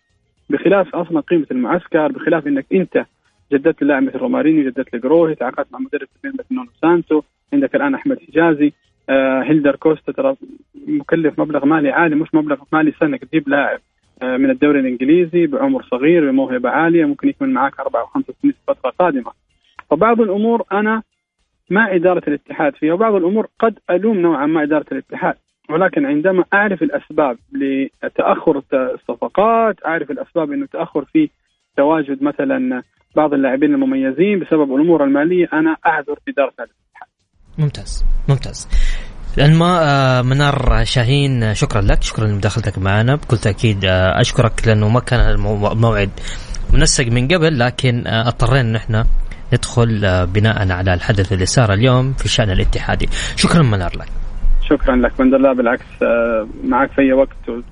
بخلاف 0.49 0.95
أصلا 0.95 1.19
قيمة 1.19 1.45
المعسكر 1.51 2.11
بخلاف 2.11 2.47
إنك 2.47 2.65
أنت 2.73 3.05
جددت 3.51 3.81
اللاعب 3.81 4.03
مثل 4.03 4.17
رومارينيو 4.17 4.69
جددت 4.69 4.95
لجروهي 4.95 5.35
تعاقدت 5.35 5.67
مع 5.73 5.79
مدرب 5.79 6.07
مثل 6.23 6.45
نونو 6.51 6.69
سانتو 6.81 7.21
عندك 7.53 7.75
الآن 7.75 7.95
أحمد 7.95 8.19
حجازي. 8.27 8.73
هيلدر 9.43 9.75
كوستا 9.75 10.11
ترى 10.11 10.35
مكلف 10.87 11.39
مبلغ 11.39 11.65
مالي 11.65 11.91
عالي 11.91 12.15
مش 12.15 12.33
مبلغ 12.33 12.57
مالي 12.73 12.91
سنة 12.99 13.17
تجيب 13.17 13.49
لاعب 13.49 13.79
آه 14.21 14.37
من 14.37 14.49
الدوري 14.49 14.79
الإنجليزي 14.79 15.47
بعمر 15.47 15.83
صغير 15.83 16.31
بموهبة 16.31 16.69
عالية 16.69 17.05
ممكن 17.05 17.27
يكون 17.29 17.49
معك 17.53 17.79
أربع 17.79 17.99
أو 17.99 18.05
خمس 18.05 18.25
سنين 18.41 18.53
في 18.53 18.59
فترة 18.67 18.89
قادمة. 18.99 19.31
فبعض 19.89 20.21
الأمور 20.21 20.63
أنا 20.71 21.03
مع 21.69 21.95
إدارة 21.95 22.21
الاتحاد 22.27 22.75
فيها 22.75 22.93
وبعض 22.93 23.15
الأمور 23.15 23.47
قد 23.59 23.79
ألوم 23.89 24.17
نوعا 24.17 24.45
ما 24.45 24.63
إدارة 24.63 24.85
الاتحاد. 24.91 25.35
ولكن 25.69 26.05
عندما 26.05 26.43
أعرف 26.53 26.83
الأسباب 26.83 27.37
لتأخر 28.03 28.61
الصفقات 28.73 29.85
أعرف 29.85 30.11
الأسباب 30.11 30.51
أنه 30.51 30.65
تأخر 30.65 31.05
في 31.05 31.29
تواجد 31.77 32.23
مثلا 32.23 32.83
بعض 33.15 33.33
اللاعبين 33.33 33.73
المميزين 33.73 34.39
بسبب 34.39 34.75
الأمور 34.75 35.03
المالية 35.03 35.49
أنا 35.53 35.77
أعذر 35.85 36.19
إدارة 36.27 36.53
الاتحاد 36.59 36.69
ممتاز 37.57 38.05
ممتاز. 38.27 38.67
الما 39.39 39.79
آه، 39.83 40.21
منار 40.21 40.83
شاهين 40.83 41.53
شكرا 41.55 41.81
لك 41.81 42.03
شكرا 42.03 42.27
لمداخلتك 42.27 42.77
معنا. 42.77 43.15
بكل 43.15 43.37
تأكيد 43.37 43.85
آه، 43.85 44.21
أشكرك 44.21 44.67
لأنه 44.67 44.89
ما 44.89 44.99
كان 44.99 45.19
الموعد 45.19 46.09
منسق 46.73 47.05
من 47.07 47.27
قبل 47.27 47.59
لكن 47.59 48.07
آه، 48.07 48.27
اضطرينا 48.27 48.71
نحن 48.71 49.03
ندخل 49.53 50.05
آه، 50.05 50.25
بناء 50.25 50.71
على 50.71 50.93
الحدث 50.93 51.33
اللي 51.33 51.45
صار 51.45 51.73
اليوم 51.73 52.13
في 52.13 52.25
الشأن 52.25 52.49
الاتحادي. 52.49 53.09
شكرا 53.35 53.63
منار 53.63 53.97
لك. 53.97 54.07
شكرا 54.69 54.95
لك. 54.95 55.19
من 55.19 55.35
الله 55.35 55.53
بالعكس 55.53 55.85
آه، 56.01 56.47
معك 56.63 56.91
في 56.91 57.01
أي 57.01 57.13
وقت 57.13 57.63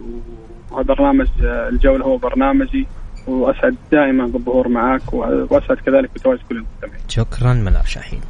وبرنامج 0.71 1.27
آه، 1.43 1.69
الجولة 1.69 2.05
هو 2.05 2.17
برنامجي. 2.17 2.87
وأسعد 3.27 3.75
دائما 3.91 4.25
بالظهور 4.27 4.67
معك 4.67 5.13
وأسعد 5.13 5.77
كذلك 5.77 6.09
بتواجد 6.15 6.41
كل 6.49 6.55
المستمعين. 6.57 7.03
شكرا 7.07 7.53
منار 7.53 7.85
شاهين. 7.85 8.21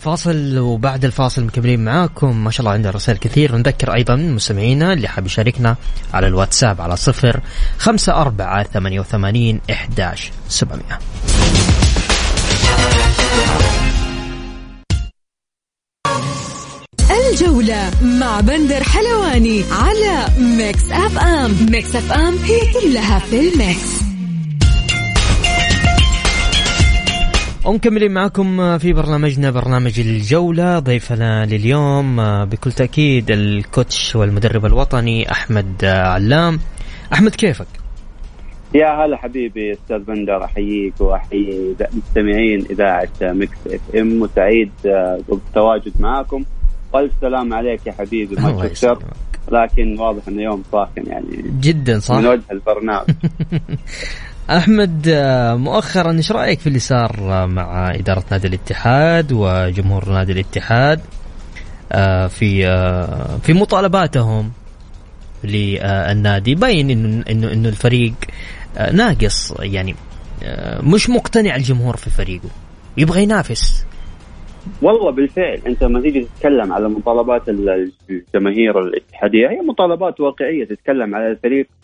فاصل 0.00 0.58
وبعد 0.58 1.04
الفاصل 1.04 1.44
مكملين 1.44 1.84
معاكم. 1.84 2.44
ما 2.44 2.50
شاء 2.50 2.60
الله 2.60 2.72
عندنا 2.72 2.90
رسائل 2.90 3.18
كثير. 3.18 3.56
نذكر 3.56 3.94
أيضا 3.94 4.16
مستمعينا 4.16 4.92
اللي 4.92 5.08
حاب 5.08 5.26
يشاركنا 5.26 5.76
على 6.14 6.26
الواتساب 6.26 6.80
على 6.80 6.96
صفر 6.96 7.40
خمسة 7.78 8.12
أربعة 8.12 8.62
ثمانية 8.62 9.00
وثمانين 9.00 9.60
إحداش 9.70 10.30
سبعمية. 10.48 10.98
الجولة 17.30 17.90
مع 18.02 18.40
بندر 18.40 18.82
حلواني 18.84 19.64
على 19.72 20.28
Mix 20.38 20.90
FM. 20.90 21.66
Mix 21.70 21.96
FM 21.96 22.38
هي 22.38 22.60
كلها 22.72 23.18
في 23.18 23.48
ال 23.48 23.59
mix. 23.59 24.05
ومكملين 27.66 28.12
معكم 28.12 28.78
في 28.78 28.92
برنامجنا 28.92 29.50
برنامج 29.50 30.00
الجولة 30.00 30.78
ضيفنا 30.78 31.46
لليوم 31.46 32.16
بكل 32.44 32.72
تأكيد 32.72 33.30
ال 33.30 33.44
coach 33.44 34.16
والمدرب 34.16 34.66
الوطني 34.66 35.30
أحمد 35.30 35.84
علام. 35.84 36.58
أحمد 37.12 37.34
كيفك؟ 37.34 37.66
يا 38.74 38.86
هلا 38.86 39.16
حبيبي 39.16 39.72
أستاذ 39.72 39.98
بندر 39.98 40.44
أحييك 40.44 41.00
وأحيي 41.00 41.76
مستمعين 41.92 42.66
إذاعة 42.70 43.08
Mix 43.22 43.58
FM 43.66 44.22
وسعيد 44.22 44.70
بالتواجد 45.28 45.92
معاكم. 46.00 46.44
والف 46.92 47.12
سلام 47.20 47.54
عليك 47.54 47.86
يا 47.86 47.92
حبيبي 47.92 48.36
ما 48.36 48.70
لكن 49.52 50.00
واضح 50.00 50.28
انه 50.28 50.42
يوم 50.42 50.62
ساخن 50.72 51.06
يعني. 51.06 51.44
جدا 51.60 51.98
صح. 51.98 52.14
من 52.14 52.26
وجه 52.26 52.42
البرنامج. 52.52 53.06
أحمد 54.50 55.08
مؤخرا 55.58 56.12
إيش 56.12 56.32
رأيك 56.32 56.60
في 56.60 56.66
اللي 56.66 56.78
صار 56.78 57.46
مع 57.46 57.94
إدارة 57.94 58.24
نادي 58.30 58.48
الاتحاد 58.48 59.32
وجمهور 59.32 60.10
نادي 60.10 60.32
الاتحاد 60.32 61.00
في 62.28 62.66
في 63.42 63.52
مطالباتهم 63.52 64.52
للنادي؟ 65.44 66.54
باين 66.54 66.90
إنه 66.90 67.24
إنه 67.30 67.52
إنه 67.52 67.68
الفريق 67.68 68.12
ناقص 68.92 69.54
يعني 69.60 69.94
مش 70.82 71.10
مقتنع 71.10 71.56
الجمهور 71.56 71.96
في 71.96 72.10
فريقه 72.10 72.48
يبغى 72.96 73.22
ينافس. 73.22 73.86
والله 74.82 75.10
بالفعل 75.10 75.60
أنت 75.66 75.82
لما 75.82 76.00
تيجي 76.00 76.20
تتكلم 76.20 76.72
على 76.72 76.88
مطالبات 76.88 77.48
الجماهير 77.48 78.80
الاتحادية 78.80 79.48
هي 79.48 79.60
مطالبات 79.68 80.20
واقعية 80.20 80.64
تتكلم 80.64 81.14
على 81.14 81.30
الفريق 81.30 81.66
آه 81.66 81.75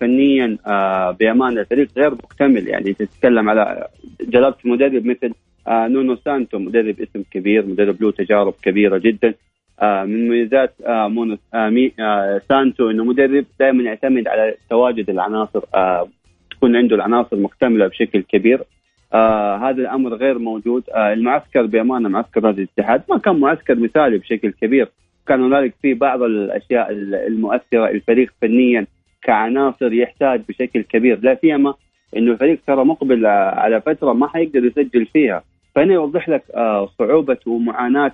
فنيا 0.00 0.58
آه 0.66 1.10
بأمانة 1.10 1.60
الفريق 1.60 1.88
غير 1.96 2.10
مكتمل. 2.10 2.68
يعني 2.68 2.92
تتكلم 2.92 3.48
على 3.48 3.88
جلبت 4.20 4.66
مدرب 4.66 5.06
مثل 5.06 5.34
آه 5.68 5.88
نونو 5.88 6.16
سانتو 6.16 6.58
مدرب 6.58 7.00
اسم 7.00 7.22
كبير 7.30 7.66
مدرب 7.66 8.02
له 8.02 8.10
تجارب 8.10 8.54
كبيرة 8.62 8.98
جدا. 8.98 9.34
آه 9.80 10.04
من 10.04 10.26
مميزات 10.26 10.74
آه 10.86 11.08
نونو 11.08 11.38
آه 11.54 11.90
آه 12.00 12.40
سانتو 12.48 12.90
إنه 12.90 13.04
مدرب 13.04 13.44
دائما 13.60 13.82
يعتمد 13.82 14.28
على 14.28 14.54
تواجد 14.70 15.10
العناصر 15.10 15.60
آه 15.74 16.08
تكون 16.50 16.76
عنده 16.76 16.96
العناصر 16.96 17.36
مكتملة 17.36 17.86
بشكل 17.86 18.22
كبير. 18.22 18.62
آه 19.12 19.56
هذا 19.56 19.80
الأمر 19.82 20.14
غير 20.14 20.38
موجود. 20.38 20.82
آه 20.90 21.12
المعسكر 21.12 21.66
بأمانة 21.66 22.08
معسكر 22.08 22.40
نادي 22.40 22.62
الاتحاد 22.62 23.02
ما 23.10 23.18
كان 23.18 23.40
معسكر 23.40 23.74
مثالي 23.74 24.18
بشكل 24.18 24.50
كبير. 24.50 24.88
كان 25.26 25.42
هنالك 25.42 25.74
في 25.82 25.94
بعض 25.94 26.22
الأشياء 26.22 26.90
المؤثرة 27.26 27.88
الفريق 27.88 28.32
فنيا 28.42 28.86
كعناصر 29.24 29.92
يحتاج 29.92 30.40
بشكل 30.48 30.82
كبير. 30.82 31.18
لا 31.22 31.38
سيما 31.40 31.74
إنه 32.16 32.32
الفريق 32.32 32.58
ترى 32.66 32.84
مقبل 32.84 33.26
على 33.26 33.80
فترة 33.80 34.12
ما 34.12 34.28
حيقدر 34.28 34.64
يسجل 34.64 35.06
فيها. 35.06 35.42
فهنا 35.74 35.94
يوضح 35.94 36.28
لك 36.28 36.42
آه 36.54 36.88
صعوبة 36.98 37.38
ومعاناة 37.46 38.12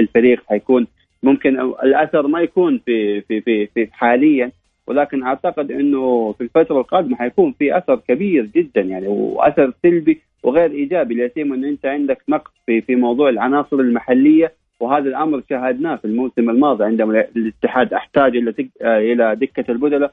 الفريق. 0.00 0.42
حيكون 0.48 0.86
ممكن 1.22 1.60
الأثر 1.60 2.26
ما 2.26 2.40
يكون 2.40 2.80
في 2.86 3.20
في 3.20 3.40
في, 3.40 3.66
في 3.66 3.88
حاليا 3.92 4.50
ولكن 4.86 5.22
أعتقد 5.22 5.70
إنه 5.70 6.32
في 6.32 6.40
الفترة 6.44 6.80
القادمة 6.80 7.16
حيكون 7.16 7.54
في 7.58 7.76
أثر 7.78 8.00
كبير 8.08 8.44
جدا 8.54 8.80
يعني 8.80 9.06
وأثر 9.06 9.72
سلبي 9.82 10.20
وغير 10.42 10.70
إيجابي. 10.70 11.14
لا 11.14 11.28
سيما 11.28 11.54
انه 11.54 11.68
أنت 11.68 11.86
عندك 11.86 12.22
نقص 12.28 12.52
في 12.66 12.80
في 12.80 12.96
موضوع 12.96 13.28
العناصر 13.28 13.76
المحلية 13.76 14.52
وهذا 14.80 15.08
الأمر 15.08 15.42
شاهدناه 15.50 15.96
في 15.96 16.04
الموسم 16.04 16.50
الماضي 16.50 16.84
عندما 16.84 17.24
الاتحاد 17.36 17.94
أحتاج 17.94 18.36
إلى 18.36 18.54
إلى 18.82 19.36
دكة 19.36 19.70
البدلاء. 19.72 20.12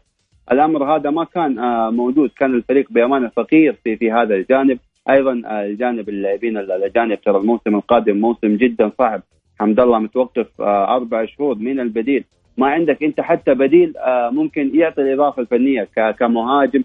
الأمر 0.51 0.95
هذا 0.95 1.09
ما 1.09 1.23
كان 1.23 1.55
موجود. 1.93 2.29
كان 2.37 2.55
الفريق 2.55 2.91
بأمانة 2.91 3.27
فقير 3.27 3.73
في 3.83 3.95
في 3.95 4.11
هذا 4.11 4.35
الجانب. 4.35 4.79
أيضا 5.09 5.33
الجانب 5.45 6.09
اللاعبين 6.09 6.57
الاجانب 6.57 7.21
ترى 7.21 7.37
الموسم 7.37 7.75
القادم 7.75 8.17
موسم 8.17 8.55
جدا 8.55 8.91
صعب. 8.97 9.21
حمد 9.59 9.79
الله 9.79 9.99
متوقف 9.99 10.61
أربع 10.61 11.25
شهور 11.25 11.55
من 11.55 11.79
البديل. 11.79 12.23
ما 12.57 12.67
عندك 12.67 13.03
أنت 13.03 13.21
حتى 13.21 13.53
بديل 13.53 13.93
ممكن 14.31 14.71
يعطي 14.75 15.01
الإضافة 15.01 15.41
الفنية 15.41 15.87
كمهاجم. 16.19 16.83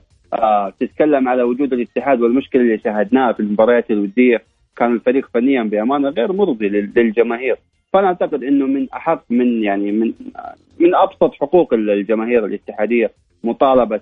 تتكلم 0.80 1.28
على 1.28 1.42
وجود 1.42 1.72
الاتحاد 1.72 2.20
والمشكلة 2.20 2.62
اللي 2.62 2.78
شاهدناها 2.78 3.32
في 3.32 3.40
المباريات 3.40 3.90
الودية. 3.90 4.42
كان 4.76 4.92
الفريق 4.92 5.28
فنيا 5.34 5.62
بأمانة 5.62 6.08
غير 6.08 6.32
مرضي 6.32 6.68
للجماهير. 6.68 7.56
فأنا 7.92 8.06
أعتقد 8.06 8.44
إنه 8.44 8.66
من 8.66 8.86
أحق 8.92 9.24
من 9.30 9.62
يعني 9.62 9.92
من 9.92 10.12
من 10.80 10.94
أبسط 10.94 11.34
حقوق 11.34 11.74
الجماهير 11.74 12.44
الاتحادية 12.44 13.10
مطالبة 13.46 14.00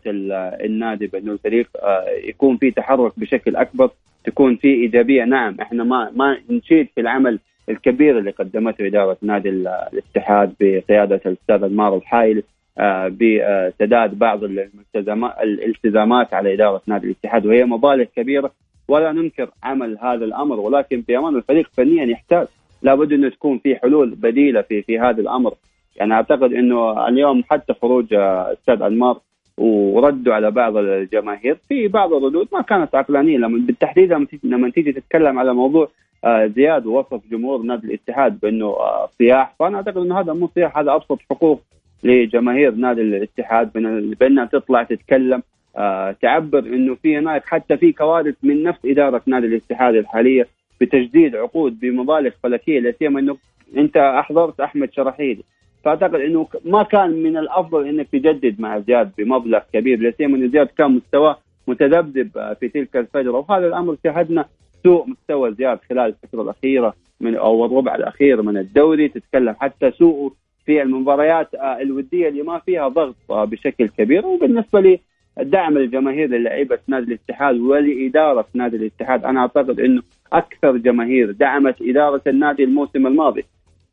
النادي 0.64 1.07
بأنه 1.07 1.33
الفريق 1.33 1.68
يكون 2.24 2.57
في 2.57 2.70
تحرك 2.70 3.18
بشكل 3.18 3.57
أكبر 3.57 3.90
تكون 4.24 4.57
في 4.57 4.68
إيجابية. 4.68 5.24
نعم 5.24 5.57
إحنا 5.61 5.85
ما 5.85 6.11
ما 6.16 6.38
نشيد 6.50 6.88
في 6.94 7.00
العمل 7.00 7.38
الكبير 7.68 8.18
اللي 8.18 8.30
قدمته 8.30 8.87
إدارة 8.87 9.16
نادي 9.22 9.48
الاتحاد 9.48 10.54
بقيادة 10.61 11.20
الأستاذ 11.26 11.62
المار 11.62 11.96
الحايل 11.96 12.42
بسداد 13.11 14.18
بعض 14.18 14.44
الالتزامات 15.42 16.35
على 16.35 16.54
إدارة 16.54 16.83
نادي 16.87 17.07
الاتحاد 17.07 17.46
وهي 17.46 17.64
مبالغ 17.64 18.04
كبيرة. 18.16 18.50
ولا 18.88 19.12
ننكر 19.12 19.50
عمل 19.62 19.98
هذا 20.02 20.24
الأمر 20.24 20.61
ولكن 20.61 21.00
بامان 21.09 21.37
الفريق 21.37 21.70
فنيا 21.76 22.04
يحتاج. 22.04 22.46
لابد 22.83 23.12
انه 23.12 23.28
تكون 23.28 23.59
في 23.59 23.76
حلول 23.76 24.11
بديلة 24.11 24.62
في 24.62 24.83
في 24.83 24.98
هذا 24.98 25.20
الأمر. 25.20 25.54
يعني 25.96 26.14
أعتقد 26.14 26.52
أنه 26.52 27.09
اليوم 27.09 27.42
حتى 27.50 27.74
خروج 27.74 28.07
أستاذ 28.14 28.83
انمار 28.83 29.20
وردوا 29.58 30.34
على 30.34 30.50
بعض 30.50 30.76
الجماهير 30.76 31.56
في 31.68 31.88
بعض 31.88 32.12
الردود 32.12 32.48
ما 32.52 32.62
كانت 32.62 32.94
عقلانية. 32.94 33.38
لما 33.38 33.58
بالتحديد 33.66 34.26
لما 34.44 34.70
تيجي 34.70 34.92
تتكلم 34.92 35.38
على 35.38 35.54
موضوع 35.54 35.88
زياد 36.26 36.86
ووصف 36.86 37.20
جمهور 37.30 37.62
نادي 37.62 37.86
الاتحاد 37.86 38.40
بأنه 38.40 38.76
صياح 39.18 39.54
فأنا 39.58 39.76
أعتقد 39.76 39.96
إنه 39.96 40.20
هذا 40.20 40.32
مو 40.32 40.48
صياح 40.54 40.78
هذا 40.78 40.94
أبسط 40.94 41.18
حقوق 41.30 41.60
لجماهير 42.04 42.74
نادي 42.74 43.00
الاتحاد 43.00 43.72
بأنها 44.20 44.44
تطلع 44.44 44.82
تتكلم 44.82 45.42
تعبر 46.22 46.58
إنه 46.58 46.94
في 46.94 47.18
هناك 47.18 47.46
حتى 47.46 47.76
في 47.76 47.92
كوارث 47.92 48.34
من 48.42 48.62
نفس 48.62 48.78
إدارة 48.84 49.22
نادي 49.26 49.46
الاتحاد 49.46 49.94
الحالية 49.94 50.46
بتجديد 50.80 51.36
عقود 51.36 51.80
بمبالغ 51.80 52.30
فلكية 52.42 52.80
لا 52.80 52.92
سيما 52.98 53.20
إنه 53.20 53.36
أنت 53.76 53.96
أحضرت 53.96 54.60
أحمد 54.60 54.92
شرحيلي. 54.92 55.42
فأعتقد 55.84 56.14
إنه 56.14 56.48
ما 56.64 56.82
كان 56.82 57.22
من 57.22 57.36
الأفضل 57.36 57.88
إنك 57.88 58.08
تجدد 58.12 58.60
مع 58.60 58.78
زياد 58.78 59.10
بمبلغ 59.18 59.60
كبير. 59.72 60.00
لا 60.00 60.10
سيما 60.10 60.36
انه 60.36 60.46
زياد 60.46 60.66
كان 60.66 60.90
مستواه 60.90 61.38
متذبذب 61.68 62.54
في 62.60 62.68
تلك 62.68 62.96
الفترة. 62.96 63.30
وهذا 63.30 63.66
الأمر 63.66 63.96
شاهدنا 64.04 64.44
سوء 64.82 65.08
مستوى 65.08 65.54
زياد 65.54 65.78
خلال 65.90 66.06
الفترة 66.06 66.42
الأخيرة 66.42 66.94
من 67.20 67.36
أو 67.36 67.64
الربع 67.64 67.94
الأخير 67.94 68.42
من 68.42 68.56
الدوري. 68.56 69.08
تتكلم 69.08 69.54
حتى 69.60 69.90
سوء 69.90 70.32
في 70.66 70.82
المباريات 70.82 71.54
الودية 71.54 72.28
اللي 72.28 72.42
ما 72.42 72.58
فيها 72.58 72.88
ضغط 72.88 73.16
بشكل 73.30 73.88
كبير. 73.88 74.26
وبالنسبة 74.26 74.80
لي 74.80 75.00
دعم 75.42 75.76
الجماهير 75.76 76.28
للعيبة 76.28 76.78
نادي 76.88 77.06
الاتحاد 77.06 77.56
ولإدارة 77.60 78.46
نادي 78.54 78.76
الاتحاد 78.76 79.24
أنا 79.24 79.40
أعتقد 79.40 79.80
إنه 79.80 80.02
أكثر 80.32 80.76
جماهير 80.76 81.30
دعمت 81.30 81.82
إدارة 81.82 82.22
النادي 82.26 82.64
الموسم 82.64 83.06
الماضي. 83.06 83.44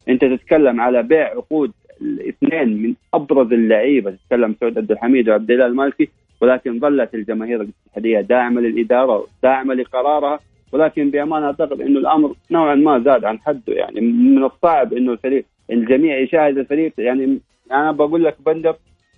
أنت 0.09 0.25
تتكلم 0.25 0.81
على 0.81 1.03
بيع 1.03 1.27
عقود 1.27 1.71
الاثنين 2.01 2.83
من 2.83 2.93
أبرز 3.13 3.53
اللعيبة 3.53 4.11
تتكلم 4.11 4.55
سعود 4.59 4.77
عبد 4.77 4.91
الحميد 4.91 5.29
وعبد 5.29 5.51
الله 5.51 5.65
المالكي 5.65 6.09
ولكن 6.41 6.79
ظلت 6.79 7.15
الجماهير 7.15 7.61
الاتحادية 7.61 8.21
داعمة 8.21 8.61
للإدارة 8.61 9.25
داعمه 9.43 9.73
لقرارها 9.73 10.39
ولكن 10.71 11.11
بأمانة 11.11 11.45
أعتقد 11.45 11.81
إنه 11.81 11.99
الأمر 11.99 12.35
نوعا 12.51 12.75
ما 12.75 12.99
زاد 12.99 13.25
عن 13.25 13.39
حده. 13.39 13.73
يعني 13.73 14.01
من 14.01 14.43
الصعب 14.43 14.93
إنه 14.93 15.11
الفريق 15.11 15.45
الجميع 15.71 16.19
يشاهد 16.19 16.57
الفريق. 16.57 16.93
يعني 16.97 17.39
أنا 17.71 17.91
بقول 17.91 18.23
لك 18.23 18.35
بندر 18.45 18.75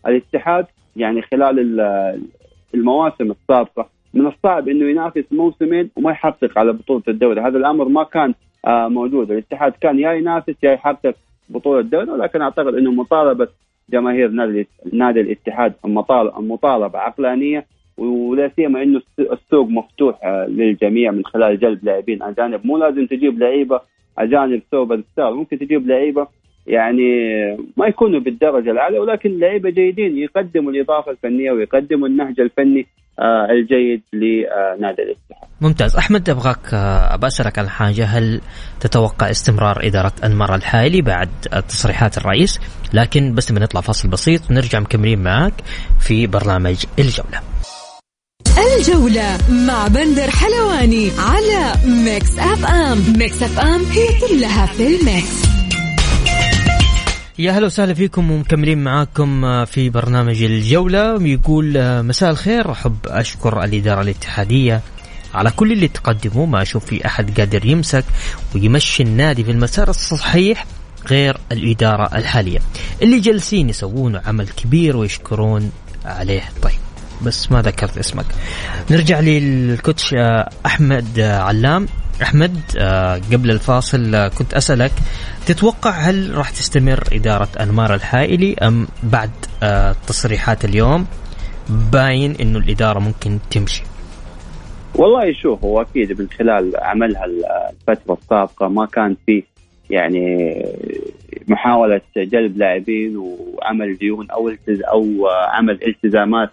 الاتحاد 0.08 0.66
يعني 0.96 1.22
خلال 1.22 1.82
المواسم 2.74 3.32
السابقة. 3.32 3.90
من 4.14 4.28
الصعب 4.28 4.70
إنه 4.70 4.90
ينافس 4.90 5.24
موسمين 5.32 5.90
وما 5.96 6.12
يحقق 6.12 6.60
على 6.60 6.74
بطولة 6.74 7.04
الدوري. 7.08 7.42
هذا 7.42 7.58
الأمر 7.58 7.88
ما 7.88 8.04
كان 8.04 8.34
موجود. 8.68 9.32
الاتحاد 9.32 9.72
كان 9.82 10.00
يا 10.00 10.12
ينافس 10.12 10.56
يا 10.64 10.72
يحقق. 10.72 11.16
بطولة 11.50 11.80
الدوري 11.80 12.12
ولكن 12.12 12.42
أعتقد 12.42 12.76
إنه 12.76 12.92
مطالبة 12.92 13.48
جماهير 13.90 14.30
نادي 14.30 14.68
نادي 14.94 15.22
الاتحاد 15.22 15.74
مطالبة 16.38 17.00
عقلانية 17.00 17.66
ولا 17.98 18.52
سيما 18.56 18.84
إنه 18.84 19.02
السوق 19.20 19.68
مفتوح 19.70 20.26
للجميع 20.48 21.12
من 21.12 21.26
خلال 21.26 21.60
جلب 21.60 21.86
لاعبين 21.86 22.24
أجانب. 22.24 22.66
مو 22.66 22.78
لازم 22.78 23.06
تجيب 23.06 23.40
لعيبة 23.40 23.82
أجانب 24.18 24.62
سوبر 24.72 25.02
ستار 25.12 25.34
ممكن 25.34 25.60
تجيب 25.60 25.88
لعيبة 25.88 26.28
يعني 26.68 27.04
ما 27.78 27.88
يكونوا 27.88 28.20
بالدرجة 28.20 28.72
الاعلى 28.72 29.00
ولكن 29.00 29.40
لعيبة 29.40 29.70
جيدين 29.70 30.18
يقدموا 30.18 30.72
الإضافة 30.72 31.12
الفنية 31.12 31.52
ويقدموا 31.52 32.08
النهج 32.08 32.40
الفني 32.40 32.80
آه 32.80 32.86
الجيد 33.20 34.02
لنادي 34.14 35.02
الاتحاد. 35.02 35.50
ممتاز. 35.62 35.96
أحمد 35.96 36.30
أبغاك 36.30 36.74
آه، 36.74 37.16
بسالك 37.16 37.60
عن 37.60 37.70
حاجة. 37.70 38.06
هل 38.06 38.42
تتوقع 38.80 39.32
استمرار 39.32 39.88
إدارة 39.88 40.14
انمار 40.24 40.56
الحالي 40.56 41.02
بعد 41.02 41.30
تصريحات 41.70 42.18
الرئيس؟ 42.18 42.60
لكن 42.94 43.36
بس 43.36 43.52
بنطلع 43.52 43.82
فاصل 43.82 44.10
بسيط 44.10 44.52
ونرجع 44.52 44.80
مكملين 44.80 45.24
معك 45.24 45.54
في 46.00 46.28
برنامج 46.28 46.86
الجولة. 47.00 47.40
الجولة 48.78 49.38
مع 49.68 49.88
بندر 49.88 50.30
حلواني 50.32 51.12
على 51.20 51.74
ميكس 51.86 52.40
أف 52.40 52.66
أم. 52.66 53.18
ميكس 53.18 53.44
أف 53.44 53.60
أم 53.60 53.82
هي 53.86 54.08
كلها 54.28 54.66
في 54.66 54.88
الميكس. 54.88 55.63
يا 57.40 57.52
هلا 57.52 57.66
وسهلا 57.66 57.94
فيكم 57.94 58.32
ومكملين 58.32 58.84
معاكم 58.84 59.46
آه، 59.46 59.66
في 59.66 59.90
برنامج 59.90 60.44
الجولة. 60.44 61.28
يقول 61.28 61.78
آه، 61.78 62.02
مساء 62.02 62.30
الخير. 62.30 62.72
أحب 62.72 62.96
أشكر 63.08 63.64
الإدارة 63.64 64.02
الاتحادية 64.02 64.82
على 65.34 65.52
كل 65.52 65.72
اللي 65.72 65.88
تقدموه 65.88 66.46
ما 66.46 66.62
أشوف 66.62 66.86
في 66.86 67.06
أحد 67.06 67.40
قادر 67.40 67.66
يمسك 67.66 68.06
ويمشي 68.56 69.04
النادي 69.04 69.44
في 69.44 69.52
المسار 69.52 69.90
الصحيح 69.90 70.66
غير 71.08 71.38
الإدارة 71.52 72.18
الحالية. 72.18 72.60
اللي 73.02 73.20
جالسين 73.20 73.70
يسوون 73.70 74.16
عمل 74.16 74.48
كبير 74.48 74.98
ويشكرون 74.98 75.72
عليه. 76.06 76.44
طيب 76.62 76.80
بس 77.22 77.52
ما 77.52 77.62
ذكرت 77.62 77.98
اسمك. 77.98 78.26
نرجع 78.92 79.20
للكوتش 79.20 80.14
آه، 80.14 80.50
أحمد 80.66 81.20
علام. 81.20 81.88
أحمد 82.22 82.58
آه، 82.78 83.16
قبل 83.34 83.52
الفاصل 83.52 84.16
آه، 84.16 84.28
كنت 84.28 84.54
أسألك 84.54 84.92
تتوقع 85.46 85.90
هل 85.92 86.36
راح 86.36 86.50
تستمر 86.50 87.04
إدارة 87.14 87.48
أنمار 87.60 87.94
الحائلي 87.94 88.56
أم 88.62 88.88
بعد 89.04 89.30
آه، 89.64 89.96
تصريحات 90.08 90.66
اليوم 90.66 91.06
باين 91.92 92.36
إنه 92.42 92.60
الإدارة 92.60 93.00
ممكن 93.00 93.40
تمشي؟ 93.52 93.84
والله 94.96 95.34
شوف 95.34 95.64
هو 95.64 95.82
أكيد 95.82 96.22
من 96.22 96.28
خلال 96.30 96.72
عملها 96.78 97.26
الفترة 97.26 98.14
السابقة 98.14 98.68
ما 98.68 98.86
كان 98.86 99.16
في 99.26 99.44
يعني 99.90 100.56
محاولة 101.48 102.02
جلب 102.18 102.58
لاعبين 102.58 103.18
وعمل 103.18 103.98
ديون 103.98 104.32
أو 104.32 104.52
أو 104.70 105.28
عمل 105.28 105.80
التزامات 105.88 106.50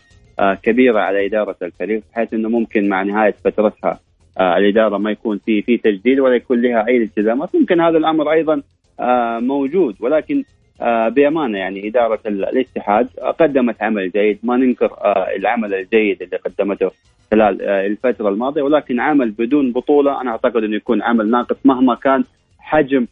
كبيرة 0.62 1.00
على 1.00 1.26
إدارة 1.26 1.56
الفريق 1.62 2.02
بحيث 2.12 2.34
إنه 2.34 2.48
ممكن 2.48 2.88
مع 2.88 3.02
نهاية 3.02 3.34
فترتها 3.44 4.00
الإدارة 4.40 4.98
ما 4.98 5.10
يكون 5.10 5.40
في 5.46 5.62
في 5.62 5.76
تجديد 5.76 6.20
ولا 6.20 6.34
يكون 6.34 6.62
لها 6.62 6.86
أي 6.88 6.96
التزامات. 6.96 7.54
ممكن 7.54 7.80
هذا 7.80 7.98
الأمر 7.98 8.32
أيضا 8.32 8.62
آه، 9.00 9.38
موجود 9.38 9.96
ولكن 10.00 10.44
آه، 10.80 11.08
بأمانة 11.08 11.58
يعني 11.58 11.88
إدارة 11.88 12.20
الاتحاد 12.26 13.08
قدمت 13.40 13.82
عمل 13.82 14.10
جيد. 14.10 14.38
ما 14.42 14.56
ننكر 14.56 14.90
العمل 15.36 15.74
الجيد 15.74 16.22
اللي 16.22 16.36
قدمته 16.36 16.90
خلال 17.30 17.62
الفترة 17.62 18.28
الماضية 18.28 18.62
ولكن 18.62 19.00
عمل 19.00 19.30
بدون 19.30 19.72
بطولة. 19.72 20.20
أنا 20.20 20.30
أعتقد 20.30 20.64
أنه 20.64 20.76
يكون 20.76 21.02
عمل 21.02 21.30
ناقص 21.30 21.56
مهما 21.64 21.94
كان 21.94 22.24
حجم 22.58 23.06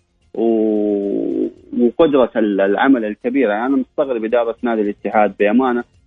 وقدرة 1.79 2.31
العمل 2.37 3.05
الكبيره 3.05 3.53
يعني 3.53 3.67
أنا 3.67 3.77
مستغرب 3.77 4.25
إدارة 4.25 4.57
نادي 4.63 4.83
الاتحاد 4.83 5.35
بأمانة. 5.39 5.81
آه، 5.81 5.98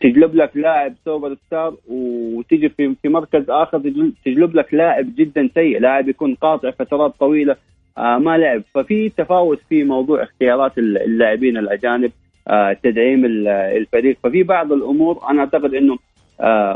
تجلب 0.00 0.34
لك 0.34 0.56
لاعب 0.56 0.94
سوبر 1.04 1.36
ستار 1.46 1.76
وتجي 1.88 2.68
في 2.68 2.94
في 3.02 3.08
مركز 3.08 3.50
آخر 3.50 3.78
تجلب 4.24 4.56
لك 4.56 4.74
لاعب 4.74 5.06
جدا 5.16 5.48
سيء، 5.54 5.80
لاعب 5.80 6.08
يكون 6.08 6.34
قاطع 6.34 6.70
فترات 6.70 7.14
طويلة 7.20 7.56
آه، 7.98 8.18
ما 8.18 8.38
لعب، 8.38 8.62
ففي 8.74 9.08
تفاوت 9.08 9.60
في 9.68 9.84
موضوع 9.84 10.22
اختيارات 10.22 10.78
اللاعبين 10.78 11.56
الأجانب 11.56 12.12
آه، 12.48 12.72
تدعيم 12.72 13.24
الفريق، 13.24 14.16
ففي 14.22 14.42
بعض 14.42 14.72
الأمور 14.72 15.30
أنا 15.30 15.40
أعتقد 15.40 15.74
إنه 15.74 15.98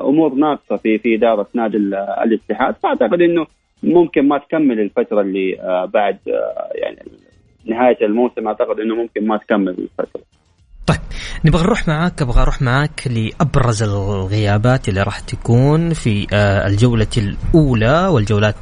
أمور 0.05 0.35
ناقصة 0.35 0.77
في 0.77 0.99
في 0.99 1.15
إدارة 1.15 1.47
نادي 1.55 1.77
الاتحاد، 2.25 2.75
فأعتقد 2.83 3.21
إنه 3.21 3.47
ممكن 3.83 4.29
ما 4.29 4.39
تكمل 4.39 4.81
الفترة 4.81 5.21
اللي 5.21 5.57
بعد 5.95 6.19
يعني 6.75 6.99
نهاية 7.65 7.99
الموسم. 8.03 8.47
أعتقد 8.49 8.81
إنه 8.81 8.95
ممكن 8.95 9.27
ما 9.27 9.37
تكمل 9.37 9.69
الفترة. 9.69 10.34
نبغى 11.45 11.63
نروح 11.63 11.89
معاك 11.89 12.23
أبغى 12.23 12.43
أروح 12.43 12.63
معاك 12.63 13.07
لأبرز 13.07 13.83
الغيابات 13.83 14.89
اللي 14.89 15.03
راح 15.03 15.21
تكون 15.21 15.93
في 15.95 16.27
آه، 16.33 16.67
الجولة 16.67 17.07
الأولى 17.17 18.07
والجولات 18.07 18.57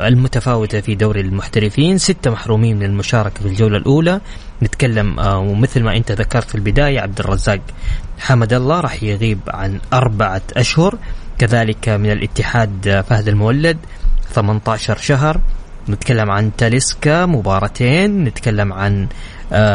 المتفاوتة 0.00 0.80
في 0.80 0.94
دوري 0.94 1.20
المحترفين. 1.20 1.98
ستة 1.98 2.30
محرومين 2.30 2.76
من 2.76 2.82
المشاركة 2.82 3.42
في 3.42 3.48
الجولة 3.48 3.76
الأولى. 3.76 4.20
نتكلم 4.62 5.20
آه، 5.20 5.38
ومثل 5.38 5.82
ما 5.82 5.96
أنت 5.96 6.12
ذكرت 6.12 6.48
في 6.48 6.54
البداية 6.54 7.00
عبد 7.00 7.20
الرزاق 7.20 7.60
حمد 8.18 8.52
الله 8.52 8.80
راح 8.80 9.02
يغيب 9.02 9.40
عن 9.48 9.80
أربعة 9.92 10.42
أشهر 10.56 10.98
كذلك 11.38 11.88
من 11.88 12.10
الاتحاد 12.10 12.88
آه، 12.88 13.00
فهد 13.00 13.28
المولد 13.28 13.78
18 14.32 14.96
شهر. 14.96 15.40
نتكلم 15.88 16.30
عن 16.30 16.50
تاليسكا 16.56 17.26
مباراتين 17.26 18.24
نتكلم 18.24 18.72
عن 18.72 19.08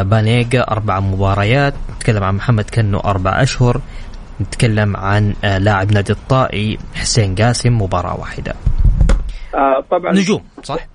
بانيجا 0.03 0.61
أربع 0.61 0.99
مباريات. 0.99 1.73
نتكلم 1.95 2.23
عن 2.23 2.35
محمد 2.35 2.69
كنو 2.69 2.99
أربع 2.99 3.41
أشهر. 3.41 3.81
نتكلم 4.41 4.97
عن 4.97 5.33
آه، 5.43 5.57
لاعب 5.57 5.91
نادي 5.91 6.11
الطائي 6.11 6.77
حسين 6.93 7.35
قاسم 7.35 7.81
مباراة 7.81 8.19
واحدة. 8.19 8.53
آه 9.55 9.83
طبعا 9.91 10.11
نجوم 10.11 10.41
صح؟ 10.63 10.87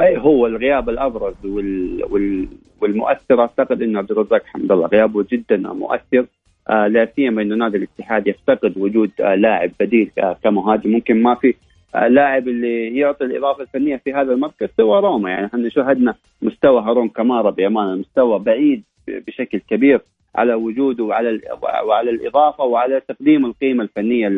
أي 0.00 0.18
هو 0.18 0.46
الغياب 0.46 0.88
الأبرز 0.88 1.34
وال 1.44 2.04
وال 2.10 2.48
والمؤثر 2.80 3.40
أعتقد 3.40 3.82
انه 3.82 3.98
عبد 3.98 4.10
الرزاق 4.10 4.42
حمد 4.46 4.72
الله. 4.72 4.86
غيابه 4.86 5.24
جدا 5.32 5.56
مؤثر. 5.56 6.26
آه 6.70 6.86
لا 6.86 7.08
سيما 7.16 7.42
إنه 7.42 7.56
نادي 7.56 7.76
الاتحاد 7.76 8.26
يفتقد 8.26 8.78
وجود 8.78 9.10
آه 9.20 9.34
لاعب 9.34 9.70
بديل 9.80 10.10
آه 10.18 10.36
كمهاجم. 10.44 10.90
ممكن 10.90 11.22
ما 11.22 11.34
في 11.34 11.54
اللاعب 11.96 12.48
اللي 12.48 12.98
يعطي 12.98 13.24
الإضافة 13.24 13.62
الفنية 13.62 13.96
في 13.96 14.12
هذا 14.12 14.32
المركز 14.32 14.68
سوى 14.76 15.00
روما. 15.00 15.30
يعني 15.30 15.46
إحنا 15.46 15.68
شاهدنا 15.68 16.14
مستوى 16.42 16.82
هارون 16.82 17.08
كمارا 17.08 17.50
بامانه 17.50 17.94
مستوى 17.94 18.38
بعيد 18.38 18.82
بشكل 19.08 19.58
كبير 19.58 20.00
على 20.34 20.54
وجوده 20.54 21.04
وعلى 21.04 21.40
وعلى 21.84 22.10
الإضافة 22.10 22.64
وعلى 22.64 23.00
تقديم 23.00 23.46
القيمة 23.46 23.82
الفنية 23.84 24.28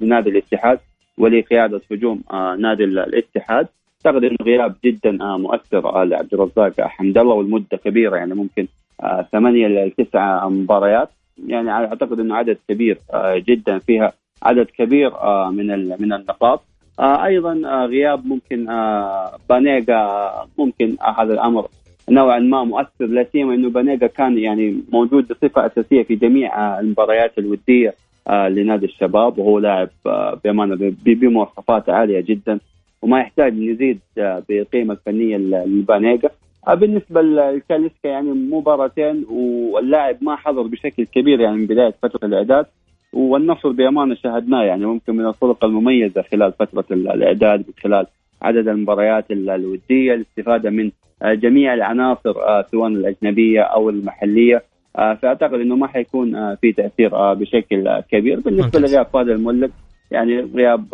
لنادي 0.00 0.30
الاتحاد 0.30 0.78
ولقيادة 1.18 1.80
هجوم 1.92 2.22
آه، 2.32 2.56
نادي 2.56 2.84
الاتحاد. 2.84 3.68
اعتقد 4.06 4.24
انه 4.24 4.36
غياب 4.42 4.74
جدا 4.84 5.22
آه، 5.22 5.38
مؤثر 5.38 6.04
لعبد 6.04 6.34
الرزاق 6.34 6.80
حمد 6.80 7.18
الله 7.18 7.34
والمدة 7.34 7.76
كبيرة 7.76 8.16
يعني 8.16 8.34
ممكن 8.34 8.66
آه، 9.02 9.26
ثمانية 9.32 9.68
لتسعه 9.68 10.48
مباريات. 10.48 11.08
يعني 11.46 11.70
أعتقد 11.70 12.20
إنه 12.20 12.36
عدد 12.36 12.58
كبير 12.68 12.98
جدا 13.36 13.78
فيها 13.78 14.12
عدد 14.42 14.66
كبير 14.66 15.10
من 15.50 15.66
من 16.00 16.12
النقاط. 16.12 16.58
آه 16.58 16.73
أيضا 17.00 17.62
آه 17.64 17.86
غياب 17.86 18.26
ممكن 18.26 18.68
آه 18.70 19.38
بانيجا 19.48 20.30
ممكن 20.58 20.96
آه 21.00 21.22
هذا 21.22 21.32
الأمر 21.32 21.68
نوعا 22.10 22.38
ما 22.38 22.64
مؤثر 22.64 23.06
لا 23.06 23.26
سيما 23.32 23.54
إنه 23.54 23.70
بانيجا 23.70 24.06
كان 24.06 24.38
يعني 24.38 24.80
موجود 24.92 25.28
بصفة 25.28 25.66
أساسية 25.66 26.02
في 26.02 26.14
جميع 26.14 26.76
آه 26.76 26.80
المباريات 26.80 27.38
الودية 27.38 27.94
آه 28.28 28.48
لنادي 28.48 28.86
الشباب 28.86 29.38
وهو 29.38 29.58
لاعب 29.58 29.88
آه 30.06 30.40
بأمانة 30.44 30.92
بمواصفات 31.04 31.88
عالية 31.88 32.20
جدا 32.20 32.58
وما 33.02 33.20
يحتاج 33.20 33.54
نزيد 33.54 34.00
آه 34.18 34.42
بالقيمه 34.48 34.94
الفنية 34.94 35.36
لبانيجا 35.36 36.30
آه 36.68 36.74
بالنسبة 36.74 37.22
لكاليسكا 37.22 38.08
يعني 38.08 38.30
مباراتين 38.32 39.24
واللاعب 39.30 40.16
ما 40.22 40.36
حضر 40.36 40.62
بشكل 40.62 41.04
كبير 41.04 41.40
يعني 41.40 41.56
من 41.56 41.66
بداية 41.66 41.94
فترة 42.02 42.26
الإعداد. 42.26 42.66
والنصر 43.14 43.68
بأمانة 43.68 44.14
شاهدناه 44.14 44.62
يعني 44.62 44.86
ممكن 44.86 45.16
من 45.16 45.26
الطرق 45.26 45.64
المميزة 45.64 46.22
خلال 46.22 46.52
فترة 46.52 46.84
الإعداد 46.90 47.58
من 47.58 47.74
خلال 47.82 48.06
عدد 48.42 48.68
المباريات 48.68 49.30
الودية 49.30 50.14
الاستفادة 50.14 50.70
من 50.70 50.90
آه، 51.22 51.34
جميع 51.34 51.74
العناصر 51.74 52.30
آه، 52.30 52.66
سواء 52.70 52.88
الأجنبية 52.88 53.60
أو 53.60 53.90
المحلية. 53.90 54.62
آه، 54.96 55.14
فأعتقد 55.14 55.54
إنه 55.54 55.76
ما 55.76 55.86
حيكون 55.86 56.54
في 56.54 56.72
تأثير 56.72 57.34
بشكل 57.34 58.00
كبير 58.10 58.40
بالنسبة 58.40 58.80
لغياب 58.80 59.06
فهد 59.06 59.28
المولد. 59.28 59.70
يعني 60.10 60.40
غياب 60.40 60.84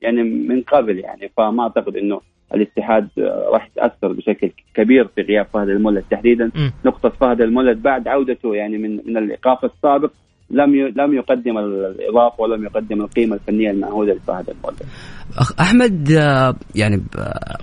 يعني 0.00 0.22
من 0.22 0.62
قبل 0.62 0.98
يعني 0.98 1.30
فما 1.36 1.62
أعتقد 1.62 1.96
إنه 1.96 2.20
الاتحاد 2.54 3.08
راح 3.52 3.66
يتأثر 3.66 4.12
بشكل 4.12 4.50
كبير 4.74 5.08
في 5.08 5.22
غياب 5.22 5.46
فهد 5.46 5.68
المولد 5.68 6.04
تحديدا. 6.10 6.50
نقطة 6.84 7.08
فهد 7.08 7.40
المولد 7.40 7.82
بعد 7.82 8.08
عودته 8.08 8.54
يعني 8.54 8.78
من 8.78 8.96
من 9.06 9.16
الإيقاف 9.16 9.64
السابق 9.64 10.10
لم 10.50 10.74
لم 10.96 11.14
يقدم 11.14 11.58
الإضافة 11.58 12.42
ولم 12.42 12.64
يقدم 12.64 13.00
القيمة 13.00 13.34
الفنية 13.34 13.70
المعهوده 13.70 14.14
لفهد 14.14 14.50
المولد. 14.50 14.82
أحمد 15.60 16.12
آه، 16.12 16.56
يعني 16.74 17.04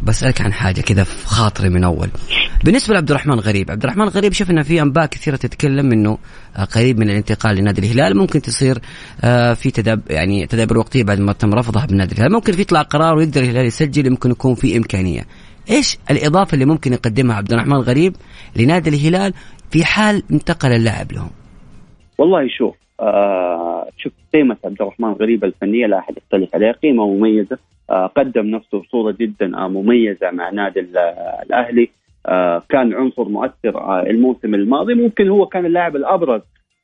بسألك 0.03 0.41
عن 0.41 0.53
حاجة 0.53 0.81
كذا 0.81 1.03
في 1.03 1.27
خاطري 1.27 1.69
من 1.69 1.83
أول. 1.83 2.07
بالنسبة 2.63 2.93
لعبد 2.93 3.09
الرحمن 3.09 3.39
غريب، 3.39 3.71
عبد 3.71 3.83
الرحمن 3.83 4.07
غريب 4.07 4.33
شفنا 4.33 4.63
في 4.63 4.81
أنباء 4.81 5.05
كثيرة 5.05 5.35
تتكلم 5.35 5.91
إنه 5.91 6.17
آه، 6.57 6.63
قريب 6.63 6.99
من 6.99 7.09
الانتقال 7.09 7.55
لنادي 7.55 7.81
الهلال 7.81 8.17
ممكن 8.17 8.41
تصير 8.41 8.77
آه، 9.23 9.53
في 9.53 9.71
تداب 9.71 10.01
يعني 10.09 10.47
تدابير 10.47 10.77
وقتية 10.77 11.03
بعد 11.03 11.19
ما 11.19 11.33
تم 11.33 11.53
رفضها 11.53 11.85
بالنادي 11.85 12.15
الهلال، 12.15 12.33
ممكن 12.33 12.53
في 12.53 12.61
يطلع 12.61 12.81
قرار 12.81 13.17
ويقدر 13.17 13.41
الهلال 13.41 13.65
يسجل 13.65 14.09
ممكن 14.09 14.31
يكون 14.31 14.55
في 14.55 14.77
إمكانية. 14.77 15.21
إيش 15.69 15.97
الإضافة 16.11 16.53
اللي 16.53 16.65
ممكن 16.65 16.93
يقدمها 16.93 17.35
عبد 17.35 17.53
الرحمن 17.53 17.77
غريب 17.77 18.15
لنادي 18.55 18.89
الهلال 18.89 19.33
في 19.71 19.85
حال 19.85 20.23
انتقل 20.31 20.71
اللاعب 20.71 21.11
لهم 21.11 21.29
والله 22.17 22.47
شوف 22.47 22.75
آه 22.99 23.89
شوف 23.97 24.13
قيمة 24.33 24.57
عبد 24.65 24.81
الرحمن 24.81 25.11
غريب 25.11 25.43
الفنية 25.43 25.85
لا 25.87 25.99
أحد 25.99 26.17
يختلف 26.17 26.55
عليها. 26.55 26.71
قيمة 26.71 27.07
مميزة 27.07 27.57
آه 27.89 28.07
قدم 28.07 28.45
نفسه 28.45 28.79
بصورة 28.79 29.15
جدا 29.19 29.57
آه 29.57 29.67
مميزة 29.67 30.31
مع 30.31 30.49
نادي 30.49 30.79
الأهلي. 31.45 31.89
آه 32.25 32.63
كان 32.69 32.93
عنصر 32.93 33.29
مؤثر 33.29 33.77
آه 33.77 34.01
الموسم 34.01 34.55
الماضي. 34.55 34.93
ممكن 34.93 35.29
هو 35.29 35.45
كان 35.45 35.65
اللاعب 35.65 35.95
الأبرز 35.95 36.41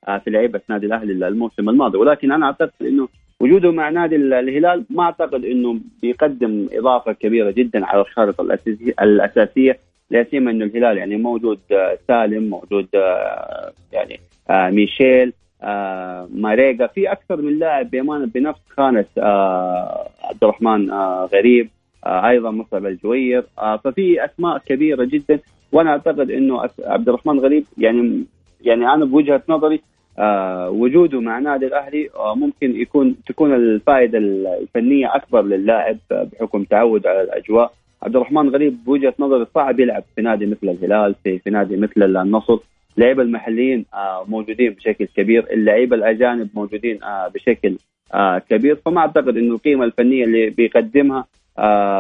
آه 0.08 0.17
في 0.17 0.30
لعيبة 0.30 0.62
نادي 0.70 0.86
الأهلي 0.86 1.28
الموسم 1.28 1.70
الماضي. 1.70 1.98
ولكن 1.98 2.32
أنا 2.32 2.46
أعتقد 2.46 2.72
أنه 2.82 3.08
وجوده 3.39 3.72
مع 3.72 3.89
نادي 3.89 4.15
الهلال 4.15 4.86
ما 4.89 5.04
أعتقد 5.04 5.46
أنه 5.46 5.80
بيقدم 6.02 6.67
إضافة 6.74 7.12
كبيرة 7.12 7.52
جدا 7.52 7.86
على 7.86 8.02
الخارطة 8.02 8.58
الأساسية 9.02 9.78
لا 10.12 10.24
سيما 10.24 10.52
أنه 10.52 10.65
الهلال 10.65 10.98
يعني 10.98 11.15
موجود 11.17 11.60
آه 11.72 11.98
سالم 12.08 12.50
موجود 12.50 12.88
آه 12.96 13.72
يعني 13.94 14.20
ميشيل 14.52 15.34
آه 15.64 16.28
ماريجا 16.34 16.88
في 16.88 17.12
أكثر 17.12 17.42
من 17.42 17.60
لاعب 17.60 17.90
بأمانة 17.92 18.26
بنفس 18.26 18.60
خانة 18.78 19.06
آه 19.18 20.10
عبد 20.24 20.44
الرحمن 20.44 20.92
آه 20.92 21.30
غريب 21.34 21.70
آه 22.06 22.30
أيضا 22.30 22.52
مصعب 22.52 22.86
الجوير. 22.86 23.44
آه 23.60 23.78
ففي 23.78 24.26
أسماء 24.26 24.58
كبيرة 24.58 25.04
جدا 25.04 25.40
وأنا 25.72 25.90
أعتقد 25.92 26.32
إنه 26.32 26.62
عبد 26.86 27.10
الرحمن 27.10 27.40
غريب 27.40 27.66
يعني 27.78 28.24
يعني 28.62 28.94
أنا 28.94 29.06
بوجهة 29.06 29.42
نظري 29.50 29.82
آه 30.20 30.70
وجوده 30.70 31.20
مع 31.22 31.40
نادي 31.40 31.66
الأهلي 31.68 32.10
آه 32.16 32.36
ممكن 32.36 32.82
يكون 32.82 33.16
تكون 33.28 33.54
الفائدة 33.56 34.18
الفنية 34.18 35.16
أكبر 35.16 35.42
للاعب 35.42 35.98
بحكم 36.12 36.64
تعود 36.64 37.08
على 37.08 37.22
الأجواء. 37.22 37.72
عبد 38.04 38.16
الرحمن 38.16 38.50
غريب 38.50 38.84
بوجهة 38.86 39.14
نظري 39.20 39.46
صعب 39.56 39.80
يلعب 39.80 40.04
في 40.16 40.22
نادي 40.22 40.46
مثل 40.46 40.70
الهلال 40.70 41.16
في, 41.24 41.40
في 41.40 41.50
نادي 41.50 41.78
مثل 41.78 42.04
النصر. 42.04 42.58
اللعيبه 42.97 43.23
المحليين 43.23 43.86
آه 43.93 44.25
موجودين 44.27 44.73
بشكل 44.73 45.06
كبير 45.06 45.47
اللعيبة 45.51 45.95
الأجانب 45.95 46.49
موجودين 46.56 47.04
آه 47.04 47.27
بشكل 47.27 47.77
آه 48.13 48.38
كبير. 48.49 48.75
فما 48.75 48.99
أعتقد 49.01 49.38
إنه 49.38 49.54
القيمة 49.56 49.86
الفنية 49.86 50.23
اللي 50.23 50.49
بيقدمها 50.49 51.25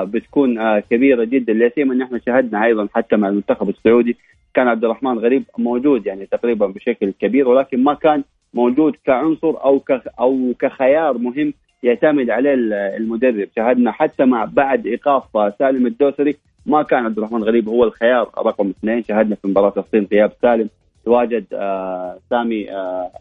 بتكون 0.03 0.79
كبيرة 0.79 1.23
جدا. 1.23 1.53
لا 1.53 1.69
سيما 1.75 1.93
إن 1.93 2.01
إحنا 2.01 2.19
شاهدنا 2.25 2.65
أيضا 2.65 2.87
حتى 2.93 3.15
مع 3.15 3.27
المنتخب 3.29 3.69
السعودي 3.69 4.17
كان 4.53 4.67
عبد 4.67 4.83
الرحمن 4.85 5.19
غريب 5.19 5.43
موجود 5.57 6.05
يعني 6.05 6.25
تقريبا 6.25 6.67
بشكل 6.67 7.13
كبير 7.19 7.47
ولكن 7.47 7.83
ما 7.83 7.93
كان 7.93 8.23
موجود 8.53 8.95
كعنصر 9.05 9.49
أو 9.49 9.81
أو 10.19 10.53
كخيار 10.59 11.17
مهم 11.17 11.53
يعتمد 11.83 12.29
عليه 12.29 12.53
المدرب. 12.97 13.47
شاهدنا 13.55 13.91
حتى 13.91 14.25
مع 14.25 14.45
بعد 14.45 14.87
إيقاف 14.87 15.23
سالم 15.59 15.85
الدوسري 15.87 16.35
ما 16.65 16.83
كان 16.83 17.05
عبد 17.05 17.17
الرحمن 17.17 17.43
غريب 17.43 17.69
هو 17.69 17.83
الخيار 17.83 18.29
رقم 18.37 18.69
اثنين. 18.69 19.03
شاهدنا 19.03 19.35
في 19.35 19.47
مباراة 19.47 19.73
الصين 19.77 20.07
غياب 20.11 20.31
سالم 20.41 20.69
تواجد 21.05 21.45
آه 21.53 22.17
سامي 22.29 22.71
آه 22.71 23.11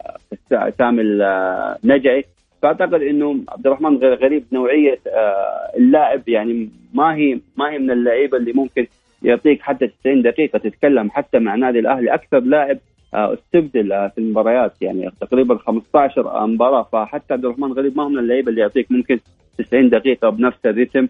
سامي 0.79 1.03
النجعي. 1.03 2.25
فأعتقد 2.63 3.03
إنه 3.03 3.37
عبد 3.49 3.67
الرحمن 3.67 3.97
غريب 3.97 4.45
نوعية 4.53 4.99
آه 5.07 5.77
اللاعب. 5.77 6.29
يعني 6.29 6.71
ما 6.95 7.15
هي 7.15 7.41
ما 7.57 7.71
هي 7.71 7.79
من 7.79 7.91
اللعيبة 7.91 8.39
اللي 8.39 8.53
ممكن 8.53 8.87
يعطيك 9.23 9.63
حتى 9.63 9.87
90 9.87 10.23
دقيقة 10.23 10.59
تتكلم 10.59 11.11
حتى 11.11 11.39
مع 11.39 11.55
نادي 11.55 11.79
الأهلي. 11.79 12.15
أكثر 12.15 12.41
لاعب 12.41 12.79
استبدل 13.15 14.11
في 14.15 14.19
المباريات. 14.19 14.83
يعني 14.83 15.11
تقريبا 15.21 15.59
15 15.59 16.47
مباراة. 16.47 16.83
فحتى 16.93 17.35
عبد 17.35 17.45
الرحمن 17.45 17.73
غريب 17.73 17.97
ما 17.97 18.03
هو 18.03 18.09
من 18.09 18.19
اللعيبة 18.19 18.51
اللي 18.51 18.61
يعطيك 18.61 18.93
ممكن 18.93 19.19
90 19.59 19.89
دقيقة 19.89 20.31
بنفس 20.31 20.67
الريتم 20.67 21.09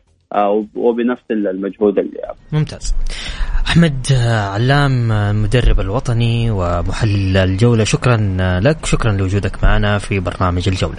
وبنفس 0.76 1.30
المجهود 1.30 1.98
اللي 1.98 2.20
ممتاز. 2.52 2.94
أحمد 3.70 4.06
علام 4.52 5.12
المدرب 5.12 5.80
الوطني 5.80 6.50
ومحلل 6.50 7.36
الجولة. 7.36 7.84
شكرا 7.84 8.16
لك. 8.60 8.86
شكرا 8.86 9.12
لوجودك 9.12 9.64
معنا 9.64 9.98
في 9.98 10.20
برنامج 10.20 10.68
الجولة. 10.68 10.98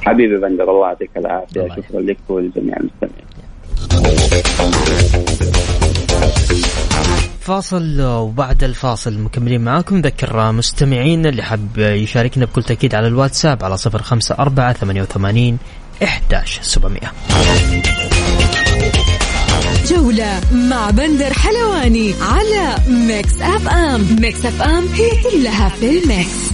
حبيبي 0.00 0.36
بندر 0.36 0.70
الله 0.70 0.88
يعطيك 0.88 1.10
العافية. 1.16 1.82
شكرا 1.82 2.00
لك 2.00 2.18
ولجميع 2.28 2.76
المستمعين. 2.76 3.26
فاصل 7.40 8.00
وبعد 8.00 8.64
الفاصل 8.64 9.18
مكملين 9.18 9.60
معاكم. 9.60 10.00
ذكر 10.00 10.52
مستمعين 10.52 11.26
اللي 11.26 11.42
حاب 11.42 11.78
يشاركنا 11.78 12.44
بكل 12.44 12.62
تأكيد 12.62 12.94
على 12.94 13.06
الواتساب 13.06 13.64
على 13.64 13.76
صفر 13.76 14.02
خمسة 14.02 14.34
أربعة 14.38 14.72
ثمانية 14.72 15.02
وثمانين 15.02 15.58
إحداش 16.02 16.60
سبعمية 16.62 17.12
جولة 19.86 20.40
مع 20.52 20.90
بندر 20.90 21.32
حلواني 21.32 22.14
على 22.20 22.76
ميكس 22.88 23.40
أف 23.40 23.68
أم 23.68 24.16
ميكس 24.20 24.46
أف 24.46 24.62
أم 24.62 24.84
هي 24.94 25.10
كلها 25.22 25.68
في 25.68 25.98
الميكس. 25.98 26.52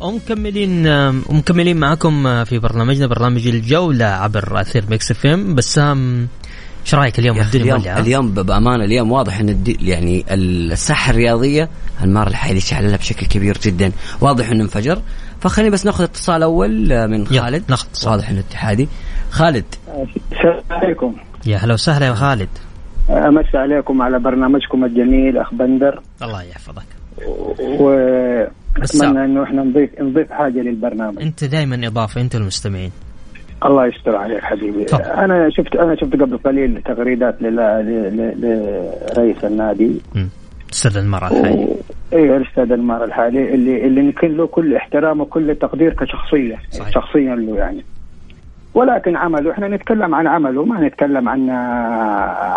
ومكملين 0.00 0.86
ومكملين 1.28 1.76
معكم 1.76 2.44
في 2.44 2.58
برنامجنا 2.58 3.06
برنامج 3.06 3.46
الجولة 3.46 4.04
عبر 4.04 4.60
أثير 4.60 4.84
ميكس 4.90 5.10
اف 5.10 5.26
ام 5.26 5.54
بسام 5.54 6.28
إيش 6.82 6.94
رأيك 6.94 7.18
اليوم 7.18 7.40
الدنيا 7.40 7.76
اليوم, 7.76 7.98
اليوم 7.98 8.34
بأمانة 8.34 8.84
اليوم 8.84 9.12
واضح 9.12 9.40
إن 9.40 9.48
الدي 9.48 9.78
يعني 9.80 10.24
الساحة 10.30 11.10
الرياضية 11.10 11.68
انمار 12.04 12.26
الحيلي 12.26 12.60
شعللها 12.60 12.96
بشكل 12.96 13.26
كبير 13.26 13.58
جدا. 13.62 13.92
واضح 14.20 14.50
إنه 14.50 14.62
انفجر. 14.64 15.02
فخليني 15.40 15.70
بس 15.70 15.86
ناخذ 15.86 16.04
اتصال 16.04 16.42
أول 16.42 17.08
من 17.08 17.26
خالد. 17.26 17.64
ناخذ 17.68 17.86
واضح 18.06 18.30
إنه 18.30 18.40
اتحادي. 18.40 18.88
خالد. 19.30 19.64
السلام 20.32 20.62
عليكم. 20.70 21.14
يا 21.46 21.56
هلا 21.56 21.74
وسهلا 21.74 22.06
يا 22.06 22.14
خالد. 22.14 22.48
أمسي 23.10 23.56
عليكم 23.56 24.02
على 24.02 24.18
برنامجكم 24.18 24.84
الجميل 24.84 25.38
أخ 25.38 25.54
بندر. 25.54 26.02
الله 26.22 26.42
يحفظك. 26.42 26.86
واتمنى 27.58 29.24
إنه 29.24 29.44
إحنا 29.44 29.62
نضيف 29.62 29.90
نضيف 30.00 30.32
حاجة 30.32 30.58
للبرنامج. 30.58 31.22
أنت 31.22 31.44
دائما 31.44 31.86
إضافة 31.86 32.20
أنت 32.20 32.34
المستمعين. 32.34 32.90
الله 33.66 33.86
يستر 33.86 34.16
عليك 34.16 34.42
حبيبي 34.42 34.84
طب. 34.84 35.00
أنا 35.00 35.50
شفت 35.50 35.76
أنا 35.76 35.96
شفت 35.96 36.12
قبل 36.12 36.38
قليل 36.38 36.82
تغريدات 36.84 37.42
لرئيس 37.42 39.44
النادي 39.44 40.00
أستاذ 40.72 40.96
المرأة 40.96 41.30
الحالي. 41.30 41.68
أيوه 42.12 42.36
الاستاذ 42.36 42.72
المرأة 42.72 43.04
الحالي 43.04 43.54
اللي 43.54 43.86
اللي 43.86 44.02
نكن 44.02 44.36
له 44.36 44.46
كل 44.46 44.74
احترام 44.74 45.20
وكل 45.20 45.54
تقدير 45.54 45.92
كشخصية 45.92 46.56
صحيح. 46.70 46.90
شخصيا 46.90 47.34
له 47.34 47.56
يعني 47.56 47.84
ولكن 48.74 49.16
عمله 49.16 49.50
إحنا 49.50 49.68
نتكلم 49.68 50.14
عن 50.14 50.26
عمله 50.26 50.64
ما 50.64 50.86
نتكلم 50.86 51.28
عن 51.28 51.50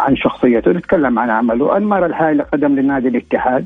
عن 0.04 0.16
شخصيته 0.16 0.72
نتكلم 0.72 1.20
عن 1.20 1.30
عمله 1.30 1.78
المرأة 1.78 2.06
الحالي 2.06 2.44
قدم 2.44 2.76
لنادي 2.76 3.08
الاتحاد 3.08 3.66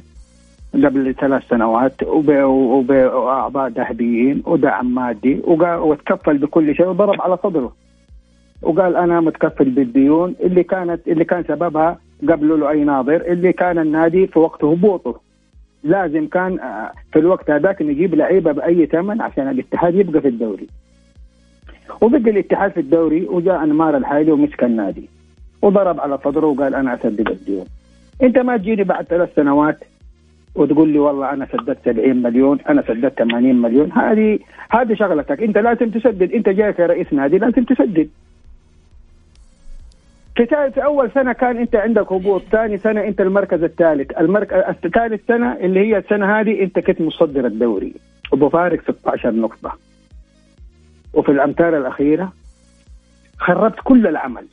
قبل 0.73 1.15
ثلاث 1.15 1.43
سنوات 1.49 2.03
وبأعضاء 2.03 3.69
ذهبيين 3.69 4.43
ودعم 4.45 4.95
مادي 4.95 5.41
وتكفل 5.47 6.37
بكل 6.37 6.75
شيء 6.75 6.87
وضرب 6.87 7.21
على 7.21 7.37
صدره. 7.43 7.73
وقال 8.61 8.95
أنا 8.95 9.19
متكفل 9.19 9.69
بالديون 9.69 10.35
اللي 10.39 10.63
كانت 10.63 11.07
اللي 11.07 11.25
كان 11.25 11.43
سببها 11.43 11.99
قبل 12.29 12.59
له 12.59 12.69
أي 12.69 12.83
ناظر 12.83 13.15
اللي 13.15 13.53
كان 13.53 13.79
النادي 13.79 14.27
في 14.27 14.39
وقت 14.39 14.63
هبوطه 14.63 15.19
لازم 15.83 16.27
كان 16.27 16.59
في 17.13 17.19
الوقت 17.19 17.49
هذاك 17.49 17.81
نجيب 17.81 18.15
لعيبة 18.15 18.51
بأي 18.51 18.85
ثمن 18.85 19.21
عشان 19.21 19.49
الاتحاد 19.49 19.95
يبقى 19.95 20.21
في 20.21 20.27
الدوري. 20.27 20.67
وبقى 22.01 22.31
الاتحاد 22.31 22.71
في 22.71 22.79
الدوري 22.79 23.27
وجاء 23.27 23.63
أنمار 23.63 23.97
الحالي 23.97 24.31
ومسك 24.31 24.63
النادي. 24.63 25.09
وضرب 25.61 25.99
على 25.99 26.17
صدره 26.17 26.47
وقال 26.47 26.75
أنا 26.75 26.93
أسدد 26.93 27.29
الديون. 27.29 27.65
أنت 28.23 28.37
ما 28.37 28.57
تجيني 28.57 28.83
بعد 28.83 29.05
ثلاث 29.05 29.35
سنوات 29.35 29.83
وتقول 30.55 30.89
لي 30.89 30.99
والله 30.99 31.33
أنا 31.33 31.47
سددت 31.51 31.77
70 31.85 32.21
مليون 32.21 32.59
أنا 32.69 32.81
سددت 32.81 33.19
80 33.19 33.61
مليون. 33.61 33.91
هذه 33.91 34.39
هذه 34.71 34.93
شغلتك. 34.93 35.43
أنت 35.43 35.57
لازم 35.57 35.89
تسدد. 35.89 36.31
أنت 36.31 36.49
جاي 36.49 36.73
كرئيس 36.73 37.13
نادي 37.13 37.37
لازم 37.37 37.63
تسدد. 37.63 38.09
في 40.35 40.45
في 40.45 40.83
أول 40.83 41.11
سنة 41.11 41.33
كان 41.33 41.57
أنت 41.57 41.75
عندك 41.75 42.11
هبوط 42.11 42.41
ثاني 42.51 42.77
سنة 42.77 43.03
أنت 43.03 43.21
المركز 43.21 43.63
الثالث. 43.63 44.11
المركز 44.11 44.57
ثالث 44.93 45.27
سنة 45.27 45.53
اللي 45.53 45.79
هي 45.79 45.97
السنة 45.97 46.39
هذه 46.39 46.63
أنت 46.63 46.79
كنت 46.79 47.01
مصدر 47.01 47.45
الدوري. 47.45 47.93
وبفارق 48.31 48.81
16 48.81 49.31
نقطة. 49.31 49.77
وفي 51.13 51.31
الامتار 51.31 51.77
الأخيرة 51.77 52.33
خربت 53.37 53.79
كل 53.83 54.07
العمل. 54.07 54.45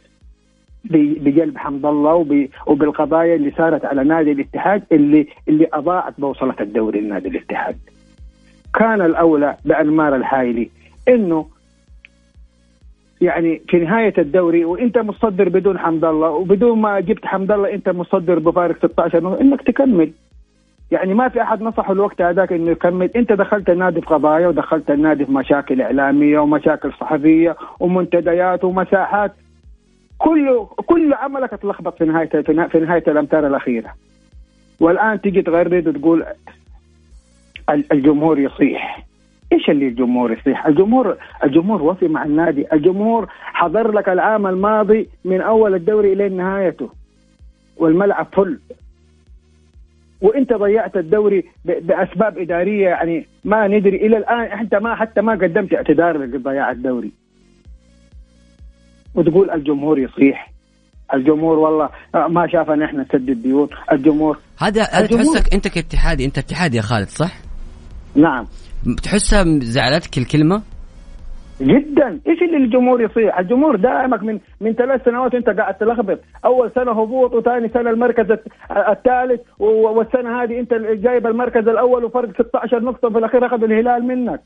بجلب 0.91 1.59
حمد 1.59 1.87
الله 1.87 2.49
وبالقضايا 2.67 3.35
اللي 3.35 3.53
صارت 3.59 3.85
على 3.85 4.05
نادي 4.05 4.33
الاتحاد 4.33 4.83
اللي 4.93 5.27
اللي 5.49 5.69
أضاعت 5.73 6.15
بوصلة 6.19 6.55
الدوري 6.61 7.01
لنادي 7.01 7.29
الاتحاد. 7.29 7.77
كان 8.75 9.03
الأولى 9.03 9.57
بأنمار 9.65 10.17
الحايلي. 10.17 10.71
إنه 11.09 11.47
يعني 13.21 13.61
في 13.69 13.77
نهاية 13.77 14.15
الدوري 14.19 14.65
وإنت 14.65 14.99
مصدر 14.99 15.49
بدون 15.49 15.79
حمد 15.79 16.05
الله 16.05 16.31
وبدون 16.31 16.81
ما 16.81 17.01
جبت 17.01 17.27
حمد 17.27 17.53
الله 17.53 17.75
إنت 17.75 17.89
مصدر 17.89 18.39
بفارق 18.39 18.79
16 18.79 19.41
إنك 19.41 19.63
تكمل. 19.63 20.11
يعني 20.91 21.15
ما 21.15 21.29
في 21.29 21.43
أحد 21.43 21.63
نصحه 21.63 21.93
الوقت 21.93 22.23
هذاك 22.23 22.53
إنه 22.53 22.71
يكمل. 22.71 23.11
إنت 23.17 23.33
دخلت 23.33 23.71
النادي 23.71 24.01
في 24.01 24.07
قضايا 24.07 24.49
ودخلت 24.49 24.91
النادي 24.91 25.25
في 25.25 25.33
مشاكل 25.33 25.81
إعلامية 25.81 26.39
ومشاكل 26.39 26.93
صحفية 26.93 27.57
ومنتديات 27.81 28.65
ومساحات. 28.65 29.33
كل 30.19 30.67
كل 30.87 31.15
عملك 31.15 31.53
اتلخبط 31.53 31.99
في 31.99 32.05
نهاية 32.05 32.29
في 32.69 32.79
نهاية 32.81 33.05
الأمتار 33.09 33.47
الأخيرة. 33.47 33.95
والآن 34.81 35.21
تيجي 35.21 35.43
تغرد 35.43 35.89
وتقول 35.89 36.25
الجمهور 37.93 38.39
يصيح. 38.39 39.07
إيش 39.53 39.71
اللي 39.71 39.89
الجمهور 39.89 40.33
يصيح؟ 40.33 40.67
الجمهور 40.67 41.17
الجمهور 41.45 41.83
وفي 41.83 42.09
مع 42.09 42.25
النادي، 42.25 42.73
الجمهور 42.73 43.29
حضر 43.31 43.93
لك 43.93 44.09
العام 44.09 44.47
الماضي 44.47 45.09
من 45.25 45.41
أول 45.41 45.75
الدوري 45.75 46.13
إلى 46.13 46.29
نهايته. 46.29 46.91
والملعب 47.77 48.27
فل. 48.33 48.59
وإنت 50.21 50.53
ضيعت 50.53 50.97
الدوري 50.97 51.45
بأسباب 51.65 52.39
إدارية 52.39 52.89
يعني 52.89 53.27
ما 53.45 53.67
ندري. 53.69 53.97
إلى 53.97 54.17
الآن 54.17 54.41
انت 54.41 54.75
ما 54.75 54.95
حتى 54.95 55.21
ما 55.21 55.33
قدمت 55.33 55.75
اعتذار 55.75 56.17
لضياع 56.17 56.71
الدوري. 56.71 57.13
وتقول 59.17 59.51
الجمهور 59.51 59.99
يصيح. 59.99 60.53
الجمهور 61.15 61.59
والله 61.59 61.89
ما 62.29 62.47
شافنا 62.53 62.85
إحنا 62.85 63.03
نسدد 63.03 63.43
ديون 63.43 63.69
الجمهور 63.93 64.39
هذا 64.59 64.83
هذا 64.83 65.07
تحسك 65.07 65.55
انت 65.55 65.69
كاتحادي 65.69 66.25
أنت 66.25 66.39
اتحادي 66.39 66.77
يا 66.77 66.83
خالد 66.83 67.09
صح؟ 67.09 67.33
نعم. 68.15 68.47
تحسها 69.03 69.45
زعلتك 69.61 70.19
الكلمة؟ 70.19 70.63
جدا. 71.61 72.21
إيش 72.27 72.43
اللي 72.43 72.57
الجمهور 72.57 73.03
يصيح؟ 73.03 73.39
الجمهور 73.39 73.77
دائمك 73.77 74.23
من 74.23 74.39
من 74.61 74.73
ثلاث 74.73 75.05
سنوات 75.05 75.35
أنت 75.35 75.49
قاعد 75.51 75.75
تلخبط. 75.75 76.21
أول 76.45 76.71
سنة 76.75 77.03
هبوط 77.03 77.35
وثاني 77.35 77.69
سنة 77.69 77.91
المركز 77.91 78.27
الثالث 78.71 79.41
والسنة 79.59 80.43
هذه 80.43 80.61
أنت 80.61 80.75
جايب 80.75 81.27
المركز 81.27 81.69
الأول 81.69 82.05
وفرق 82.05 82.33
16 82.49 82.81
نقطة 82.81 83.11
في 83.11 83.19
الأخير 83.19 83.47
أخذ 83.47 83.63
الهلال 83.63 84.05
منك. 84.05 84.41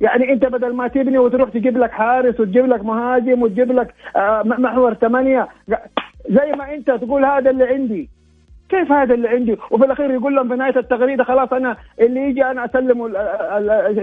يعني 0.00 0.32
انت 0.32 0.44
بدل 0.44 0.74
ما 0.74 0.88
تبني 0.88 1.18
وتروح 1.18 1.50
تجيب 1.50 1.78
لك 1.78 1.90
حارس 1.90 2.40
وتجيب 2.40 2.66
لك 2.66 2.84
مهاجم 2.84 3.42
وتجيب 3.42 3.72
لك 3.72 3.94
آه، 4.16 4.42
محور 4.44 4.94
ثمانية 4.94 5.48
زي 6.30 6.52
ما 6.58 6.74
انت 6.74 6.90
تقول 6.90 7.24
هذا 7.24 7.50
اللي 7.50 7.64
عندي. 7.64 8.08
كيف 8.68 8.92
هذا 8.92 9.14
اللي 9.14 9.28
عندي؟ 9.28 9.52
وفي 9.70 9.84
الأخير 9.84 10.10
يقول 10.10 10.36
لهم 10.36 10.48
في 10.48 10.54
نهاية 10.54 10.78
التغريدة 10.78 11.24
خلاص 11.24 11.52
أنا 11.52 11.76
اللي 12.00 12.20
يجي 12.20 12.44
أنا 12.44 12.64
أسلم 12.64 13.12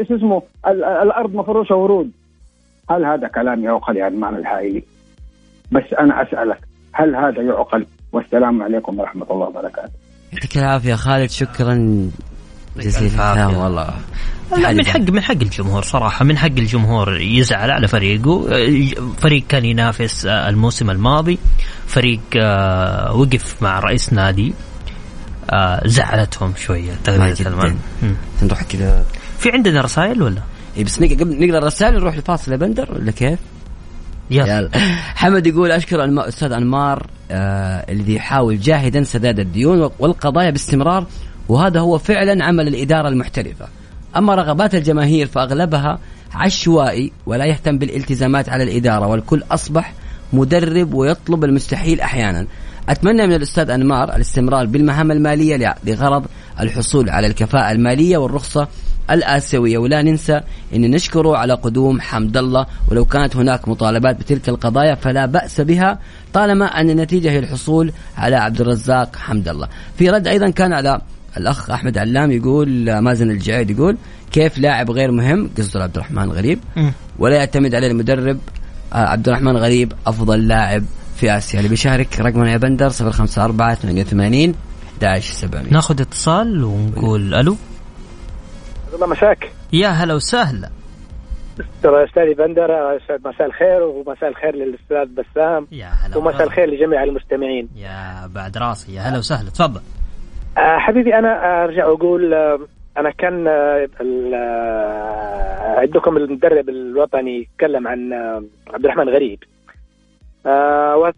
شو 0.07 0.15
اسمه 0.15 0.41
الأرض 1.03 1.35
مفروشه 1.35 1.75
ورود. 1.75 2.11
هل 2.89 3.05
هذا 3.05 3.27
كلام 3.27 3.63
يعقل 3.63 3.97
يا 3.97 4.07
المعنى 4.07 4.37
الحائلي؟ 4.37 4.83
بس 5.71 5.93
أنا 5.99 6.21
أسألك 6.21 6.59
هل 6.93 7.15
هذا 7.15 7.41
يعقل؟ 7.41 7.85
والسلام 8.11 8.63
عليكم 8.63 8.99
ورحمة 8.99 9.25
الله 9.31 9.47
وبركاته. 9.47 9.93
يعطيك 10.33 10.57
العافية 10.57 10.95
خالد 10.95 11.29
شكرا. 11.29 11.75
جزيلا 12.77 13.47
والله. 13.47 13.93
من 14.57 14.85
حق 14.85 14.99
من 14.99 15.21
حق 15.21 15.41
الجمهور 15.41 15.83
صراحة 15.83 16.25
من 16.25 16.37
حق 16.37 16.45
الجمهور 16.45 17.17
يزعل 17.21 17.71
على 17.71 17.87
فريقه 17.87 18.47
فريق 19.17 19.43
كان 19.49 19.65
ينافس 19.65 20.25
الموسم 20.25 20.89
الماضي. 20.89 21.39
فريق 21.87 22.19
آه، 22.37 23.13
وقف 23.15 23.55
مع 23.61 23.79
رئيس 23.79 24.13
نادي. 24.13 24.53
آه، 25.49 25.81
زعلتهم 25.85 26.53
شوية 26.57 26.91
تغريده 27.03 27.35
سلمان 27.35 27.77
نروح 28.43 28.63
كذا. 28.63 29.05
في 29.39 29.51
عندنا 29.51 29.81
رسائل 29.81 30.21
ولا؟ 30.21 30.41
اي 30.77 30.83
بس 30.83 31.03
قبل 31.03 31.47
نقرا 31.47 31.57
الرسائل 31.57 31.93
نروح 31.93 32.17
لفاصل 32.17 32.51
يا 32.51 32.57
بندر 32.57 32.91
ولا 32.91 33.11
كيف؟ 33.11 33.39
يلا. 34.31 34.69
حمد 35.15 35.47
يقول 35.47 35.71
أشكر 35.71 36.03
الاستاذ 36.03 36.51
أنمار 36.51 37.07
آه 37.31 37.85
الذي 37.91 38.15
يحاول 38.15 38.59
جاهدا 38.59 39.03
سداد 39.03 39.39
الديون 39.39 39.89
والقضايا 39.99 40.49
باستمرار 40.49 41.07
وهذا 41.49 41.79
هو 41.79 41.97
فعلا 41.97 42.45
عمل 42.45 42.67
الإدارة 42.67 43.09
المحترفة. 43.09 43.67
أما 44.17 44.35
رغبات 44.35 44.75
الجماهير 44.75 45.27
فأغلبها 45.27 45.99
عشوائي 46.33 47.11
ولا 47.25 47.45
يهتم 47.45 47.77
بالالتزامات 47.77 48.49
على 48.49 48.63
الإدارة 48.63 49.07
والكل 49.07 49.43
أصبح 49.51 49.93
مدرب 50.33 50.93
ويطلب 50.93 51.43
المستحيل 51.43 52.01
أحيانا. 52.01 52.47
أتمنى 52.89 53.27
من 53.27 53.33
الأستاذ 53.33 53.69
أنمار 53.69 54.15
الاستمرار 54.15 54.65
بالمهام 54.65 55.11
المالية 55.11 55.75
لغرض 55.83 56.25
الحصول 56.59 57.09
على 57.09 57.27
الكفاءة 57.27 57.71
المالية 57.71 58.17
والرخصة 58.17 58.67
الآسيوية. 59.11 59.77
ولا 59.77 60.01
ننسى 60.01 60.41
أن 60.75 60.91
نشكره 60.91 61.37
على 61.37 61.53
قدوم 61.53 62.01
حمد 62.01 62.37
الله. 62.37 62.65
ولو 62.91 63.05
كانت 63.05 63.35
هناك 63.35 63.67
مطالبات 63.67 64.19
بتلك 64.19 64.49
القضايا 64.49 64.95
فلا 64.95 65.25
بأس 65.25 65.61
بها 65.61 65.99
طالما 66.33 66.65
أن 66.65 66.89
النتيجة 66.89 67.31
هي 67.31 67.39
الحصول 67.39 67.91
على 68.17 68.35
عبد 68.35 68.61
الرزاق 68.61 69.15
حمد 69.15 69.47
الله. 69.47 69.67
في 69.97 70.09
رد 70.09 70.27
أيضا 70.27 70.49
كان 70.49 70.73
على 70.73 71.01
الأخ 71.37 71.69
أحمد 71.69 71.97
علام 71.97 72.31
يقول 72.31 72.99
مازن 72.99 73.29
الجعيد 73.31 73.69
يقول 73.71 73.97
كيف 74.31 74.57
لاعب 74.57 74.91
غير 74.91 75.11
مهم؟ 75.11 75.49
قصده 75.57 75.83
عبد 75.83 75.95
الرحمن 75.95 76.31
غريب. 76.31 76.59
ولا 77.19 77.35
يعتمد 77.35 77.75
عليه 77.75 77.87
المدرب 77.87 78.39
آه، 78.93 78.95
عبد 78.97 79.27
الرحمن 79.27 79.57
غريب 79.57 79.93
أفضل 80.07 80.47
لاعب 80.47 80.83
في 81.15 81.37
آسيا. 81.37 81.59
اللي 81.59 81.69
بيشارك 81.69 82.19
رقمنا 82.19 82.51
يا 82.51 82.57
بندر 82.57 82.89
054 82.89 83.75
88 84.03 84.55
11700 84.97 85.71
ناخذ 85.73 86.01
اتصال 86.01 86.63
ونقول 86.63 87.33
ألو؟ 87.33 87.55
الله 88.93 89.07
مساك؟ 89.07 89.51
يا 89.73 89.87
هلا 89.87 90.13
وسهلا. 90.13 90.69
ترى 91.83 92.05
أستاذي 92.05 92.33
بندر 92.33 92.67
مساء 93.25 93.47
الخير 93.47 93.83
ومساء 93.83 94.29
الخير 94.29 94.55
للأستاذ 94.55 95.15
بسام 95.15 95.67
يا 95.71 95.87
هلا 95.87 96.17
ومساء 96.17 96.43
الخير 96.43 96.65
لجميع 96.69 97.03
المستمعين. 97.03 97.69
يا 97.75 98.27
بعد 98.27 98.57
راسي 98.57 98.93
يا 98.93 99.01
هلا 99.01 99.17
وسهلا 99.17 99.49
تفضل. 99.49 99.81
حبيبي 100.57 101.15
أنا 101.15 101.63
أرجع 101.63 101.85
أقول 101.85 102.33
آه، 102.33 102.59
أنا 102.97 103.09
كان 103.09 103.47
آه، 103.47 103.89
عندكم 105.79 106.17
المدرب 106.17 106.69
الوطني 106.69 107.39
يتكلم 107.39 107.87
عن 107.87 108.13
عبد 108.73 108.85
الرحمن 108.85 109.09
غريب. 109.09 109.43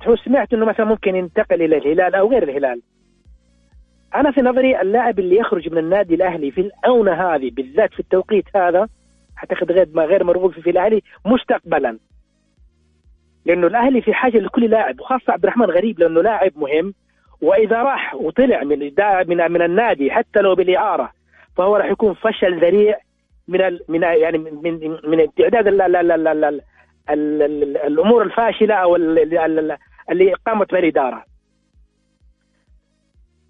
وسمعت 0.08 0.54
إنه 0.54 0.66
مثلا 0.66 0.86
ممكن 0.86 1.16
ينتقل 1.16 1.62
إلى 1.62 1.78
الهلال 1.78 2.16
أو 2.16 2.32
غير 2.32 2.44
الهلال. 2.44 2.82
أنا 4.16 4.32
في 4.32 4.42
نظري 4.42 4.82
اللاعب 4.82 5.20
اللي 5.20 5.36
يخرج 5.38 5.72
من 5.72 5.78
النادي 5.78 6.16
الأهلي 6.16 6.52
في 6.52 6.62
الآونة 6.62 7.14
هذه 7.14 7.52
بالذات 7.52 7.94
في 7.94 8.00
التوقيت 8.00 8.46
هذا 8.56 8.88
أعتقد 9.38 9.72
غير 9.72 9.88
ما 9.94 10.06
غير 10.06 10.24
مرغوب 10.24 10.52
في 10.52 10.70
الأهلي 10.70 11.02
مستقبلا. 11.26 11.98
لأنه 13.46 13.68
الأهلي 13.68 14.02
في 14.02 14.14
حاجة 14.14 14.38
لكل 14.38 14.70
لاعب 14.70 15.00
وخاصة 15.00 15.34
عبد 15.34 15.44
الرحمن 15.44 15.66
غريب 15.66 16.00
لأنه 16.00 16.22
لاعب 16.22 16.52
مهم. 16.56 16.94
وإذا 17.46 17.84
راح 17.84 18.16
وطلع 18.16 18.64
من 18.64 18.80
من 19.28 19.52
من 19.52 19.62
النادي 19.62 20.12
حتى 20.12 20.40
لو 20.40 20.56
بالإعارة 20.56 21.12
فهو 21.58 21.76
راح 21.76 21.86
يكون 21.86 22.14
فشل 22.14 22.60
ذريع 22.60 23.00
من 23.48 23.62
ال 23.62 23.82
من 23.88 24.04
يعني 24.04 24.38
من 24.38 24.80
من 25.04 25.22
استعداد 25.22 25.68
الأمور 27.88 28.24
الفاشلة 28.24 28.76
أو 28.76 28.96
اللي 28.96 30.34
قامت 30.46 30.72
بها 30.72 30.80
الإدارة. 30.80 31.24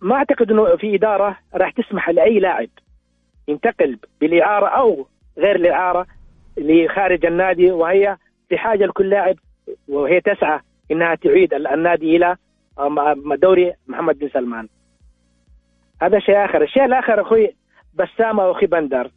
ما 0.02 0.16
أعتقد 0.16 0.52
إنه 0.52 0.76
في 0.76 0.96
إدارة 0.96 1.38
راح 1.54 1.72
تسمح 1.72 2.10
لأي 2.10 2.40
لاعب 2.40 2.70
ينتقل 3.48 4.00
بالإعارة 4.22 4.68
أو 4.68 5.08
غير 5.38 5.56
الإعارة 5.56 6.06
لخارج 6.58 7.26
النادي 7.26 7.72
وهي 7.72 8.18
في 8.50 8.58
حاجة 8.58 8.86
لكل 8.86 9.10
لاعب 9.10 9.36
وهي 9.88 10.22
تسعى 10.22 10.60
إنها 10.92 11.16
تعيد 11.16 11.54
النادي 11.54 12.16
إلى 12.16 12.36
دوري 13.42 13.74
محمد 13.88 14.20
بن 14.20 14.30
سلمان. 14.30 14.68
هذا 16.02 16.20
شيء 16.20 16.46
آخر. 16.46 16.64
الشيء 16.64 16.86
الآخر 16.86 17.22
أخوي 17.22 17.56
بسام 17.94 18.40
أو 18.40 18.52
أخي 18.52 18.66
بندر. 18.66 19.12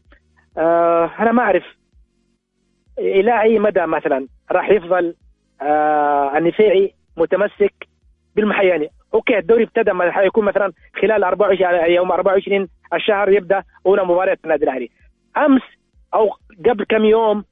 آه 0.58 1.10
أنا 1.18 1.32
ما 1.32 1.42
أعرف 1.42 1.64
إلى 2.98 3.42
أي 3.42 3.58
مدى 3.58 3.86
مثلا 3.86 4.26
راح 4.52 4.70
يفضل 4.70 5.14
آه 5.62 6.38
النفيعي 6.38 6.94
متمسك 7.16 7.88
بالمحياني. 8.36 8.88
أوكي 9.14 9.38
الدوري 9.38 9.64
ابتدى 9.64 9.90
حيكون 10.10 10.44
مثلا 10.44 10.72
خلال 11.02 11.24
24 11.24 11.90
يوم 11.90 12.12
24 12.12 12.68
الشهر 12.94 13.32
يبدأ 13.32 13.62
اولى 13.86 14.04
مباريات 14.04 14.38
النادي 14.44 14.64
الأهلي. 14.64 14.90
أمس 15.36 15.62
أو 16.14 16.30
قبل 16.66 16.84
كم 16.84 17.04
يوم 17.04 17.44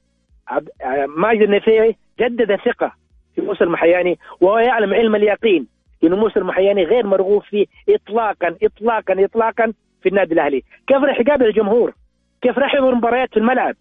آه، 0.51 1.07
ماجد 1.07 1.43
النفيعي 1.43 1.97
جدد 2.21 2.51
الثقة 2.51 2.93
في 3.35 3.41
موسى 3.41 3.65
المحياني 3.65 4.19
وهو 4.41 4.59
يعلم 4.59 4.95
علم 4.95 5.15
اليقين. 5.15 5.76
موسى 6.03 6.39
المحياني 6.39 6.85
غير 6.85 7.07
مرغوب 7.07 7.43
فيه 7.43 7.67
اطلاقا 7.89 8.57
اطلاقا 8.63 9.25
اطلاقا 9.25 9.73
في 10.03 10.09
النادي 10.09 10.35
الأهلي، 10.35 10.63
كيف 10.87 10.97
راح 10.97 11.21
يقابل 11.21 11.47
الجمهور؟ 11.47 11.95
كيف 12.43 12.59
راح 12.59 12.75
يظهر 12.75 12.95
مباريات 12.95 13.31
في 13.31 13.37
الملعب؟ 13.37 13.75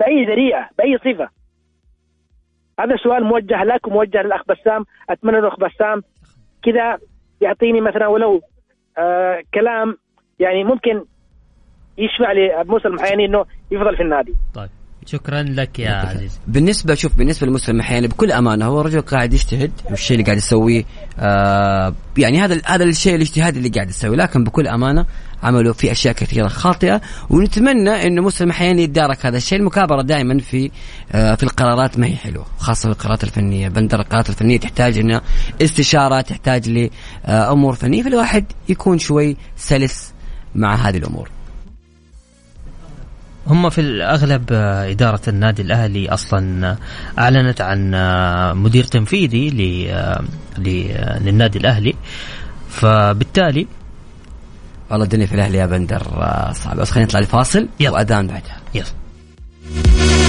بأي 0.00 0.24
ذريعة؟ 0.24 0.70
بأي 0.78 0.98
صفة؟ 0.98 1.28
هذا 2.80 2.96
سؤال 2.96 3.24
موجه 3.24 3.64
لك 3.64 3.86
وموجه 3.86 4.22
للأخ 4.22 4.42
بسام، 4.48 4.84
أتمنى 5.10 5.38
الأخ 5.38 5.58
بسام 5.58 6.02
كذا 6.62 6.98
يعطيني 7.40 7.80
مثلا 7.80 8.06
ولو 8.06 8.40
آه 8.98 9.42
كلام 9.54 9.96
يعني 10.38 10.64
ممكن 10.64 11.04
يشفع 11.98 12.32
لموسى 12.32 12.88
المحياني 12.88 13.24
إنه 13.24 13.44
يفضل 13.70 13.96
في 13.96 14.02
النادي. 14.02 14.34
طيب 14.54 14.68
شكرا 15.06 15.42
لك 15.42 15.78
يا 15.78 15.90
عزيز 15.90 16.38
بالنسبة 16.46 16.94
شوف 16.94 17.16
بالنسبة 17.16 17.46
لمسلم 17.46 17.76
محياني 17.76 18.08
بكل 18.08 18.32
أمانة 18.32 18.66
هو 18.66 18.80
رجل 18.80 19.00
قاعد 19.00 19.32
يجتهد 19.32 19.72
والشيء 19.90 20.14
اللي 20.14 20.24
قاعد 20.24 20.38
يسويه 20.38 20.84
آه 21.18 21.94
يعني 22.18 22.40
هذا 22.40 22.60
هذا 22.64 22.84
الشيء 22.84 23.14
الاجتهاد 23.14 23.56
اللي 23.56 23.68
قاعد 23.68 23.90
يسويه 23.90 24.16
لكن 24.16 24.44
بكل 24.44 24.68
أمانة 24.68 25.06
عملوا 25.42 25.72
في 25.72 25.92
أشياء 25.92 26.14
كثيرة 26.14 26.48
خاطئة 26.48 27.00
ونتمنى 27.30 28.06
انه 28.06 28.22
مسلم 28.22 28.48
محياني 28.48 28.82
يتدارك 28.82 29.26
هذا 29.26 29.36
الشيء. 29.36 29.58
المكابرة 29.58 30.02
دائما 30.02 30.38
في 30.38 30.70
آه 31.12 31.34
في 31.34 31.42
القرارات 31.42 31.98
ما 31.98 32.06
هي 32.06 32.16
حلوة 32.16 32.46
خاصة 32.58 32.80
في 32.80 32.98
القرارات 32.98 33.24
الفنية. 33.24 33.68
بندر 33.68 34.00
القرارات 34.00 34.28
الفنية 34.28 34.58
تحتاج 34.58 34.98
انه 34.98 35.20
استشارة 35.62 36.20
تحتاج 36.20 36.90
لأمور 37.28 37.74
فنية 37.74 38.02
فالواحد 38.02 38.44
يكون 38.68 38.98
شوي 38.98 39.36
سلس 39.56 40.12
مع 40.54 40.74
هذه 40.74 40.96
الأمور. 40.96 41.28
هم 43.46 43.70
في 43.70 43.80
الأغلب 43.80 44.52
آه، 44.52 44.90
إدارة 44.90 45.20
النادي 45.28 45.62
الأهلي 45.62 46.08
أصلا 46.08 46.70
آه، 46.70 46.76
أعلنت 47.18 47.60
عن 47.60 47.94
آه، 47.94 48.52
مدير 48.52 48.84
تنفيذي 48.84 49.50
للنادي 50.58 51.58
الأهلي. 51.58 51.94
فبالتالي 52.68 53.66
والله 54.90 55.04
الدنيا 55.04 55.26
في 55.26 55.34
الأهلي 55.34 55.58
يا 55.58 55.66
بندر 55.66 56.02
صعبة. 56.52 56.80
بس 56.80 56.90
خلينا 56.90 57.06
نطلع 57.06 57.20
الفاصل 57.20 57.68
وأذان 57.80 58.26
بعدها. 58.26 58.56
يلا. 58.74 60.21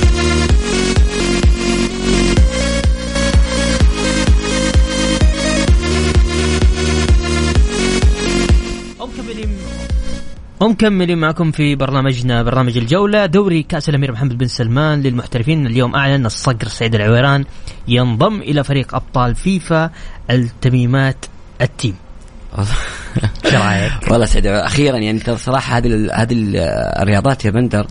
ومكملين 10.64 11.18
معكم 11.18 11.52
في 11.52 11.76
برنامجنا 11.76 12.44
برنامج 12.44 12.78
الجولة. 12.78 13.26
دوري 13.26 13.64
كأس 13.64 13.90
الأمير 13.90 14.12
محمد 14.12 14.38
بن 14.38 14.48
سلمان 14.48 15.02
للمحترفين. 15.02 15.68
اليوم 15.68 15.96
أعلن 15.96 16.26
الصقر 16.26 16.68
سعيد 16.68 16.96
العويران 16.96 17.46
ينضم 17.88 18.42
إلى 18.42 18.64
فريق 18.64 18.96
أبطال 18.96 19.36
فيفا 19.36 19.90
التميمات 20.30 21.26
التيم؟ 21.62 21.96
والله 24.12 24.26
سعيد 24.26 24.46
أخيرا 24.46 24.98
يعني 24.98 25.20
ترى 25.20 25.38
صراحة 25.38 25.78
هذه 25.78 26.10
هذه 26.14 26.36
الرياضات 27.02 27.46
يا 27.46 27.52
بندر 27.52 27.88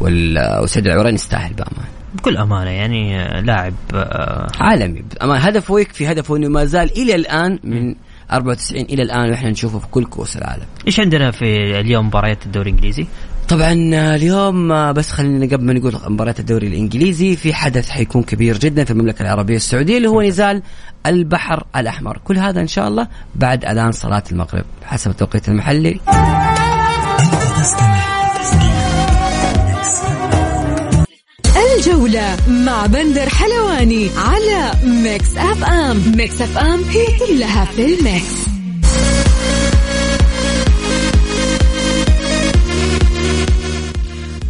وسعيد 0.00 0.86
العويران 0.86 1.14
يستاهل 1.14 1.52
بأمانة. 1.52 1.88
بكل 2.14 2.36
أمانة 2.36 2.70
يعني 2.70 3.16
لاعب 3.42 3.74
آه، 3.94 4.46
عالمي. 4.60 5.04
هدفه 5.22 5.80
يكفي 5.80 6.12
هدفه 6.12 6.36
إنه 6.36 6.48
ما 6.48 6.64
زال 6.64 6.98
إلى 6.98 7.14
الآن 7.14 7.58
من 7.64 7.94
94 8.32 8.82
إلى 8.82 9.02
الآن 9.02 9.30
وإحنا 9.30 9.50
نشوفه 9.50 9.78
في 9.78 9.86
كل 9.86 10.04
كؤوس 10.04 10.36
العالم. 10.36 10.66
إيش 10.86 11.00
عندنا 11.00 11.30
في 11.30 11.80
اليوم 11.80 12.06
مباريات 12.06 12.46
الدوري 12.46 12.70
الإنجليزي؟ 12.70 13.06
طبعا 13.48 13.72
اليوم 14.14 14.92
بس 14.92 15.10
خلينا 15.10 15.56
قبل 15.56 15.64
ما 15.64 15.72
نقول 15.72 15.96
مباريات 16.08 16.40
الدوري 16.40 16.66
الإنجليزي 16.66 17.36
في 17.36 17.54
حدث 17.54 17.88
حيكون 17.88 18.22
كبير 18.22 18.58
جدا 18.58 18.84
في 18.84 18.90
المملكة 18.90 19.22
العربية 19.22 19.56
السعودية 19.56 19.96
اللي 19.96 20.08
هو 20.08 20.22
نزال 20.22 20.62
البحر 21.06 21.64
الأحمر. 21.76 22.18
كل 22.24 22.38
هذا 22.38 22.60
إن 22.60 22.66
شاء 22.66 22.88
الله 22.88 23.08
بعد 23.34 23.64
أذان 23.64 23.92
صلاة 23.92 24.22
المغرب. 24.32 24.64
حسب 24.84 25.10
التوقيت 25.10 25.48
المحلي. 25.48 26.00
الجولة 31.86 32.36
مع 32.48 32.86
بندر 32.86 33.28
حلواني 33.28 34.10
على 34.16 34.72
ميكس 34.84 35.36
أف 35.36 35.64
أم. 35.64 36.12
ميكس 36.16 36.42
أف 36.42 36.58
أم 36.58 36.82
هي 36.84 37.06
كلها 37.18 37.64
في 37.64 37.94
الميكس. 37.94 38.42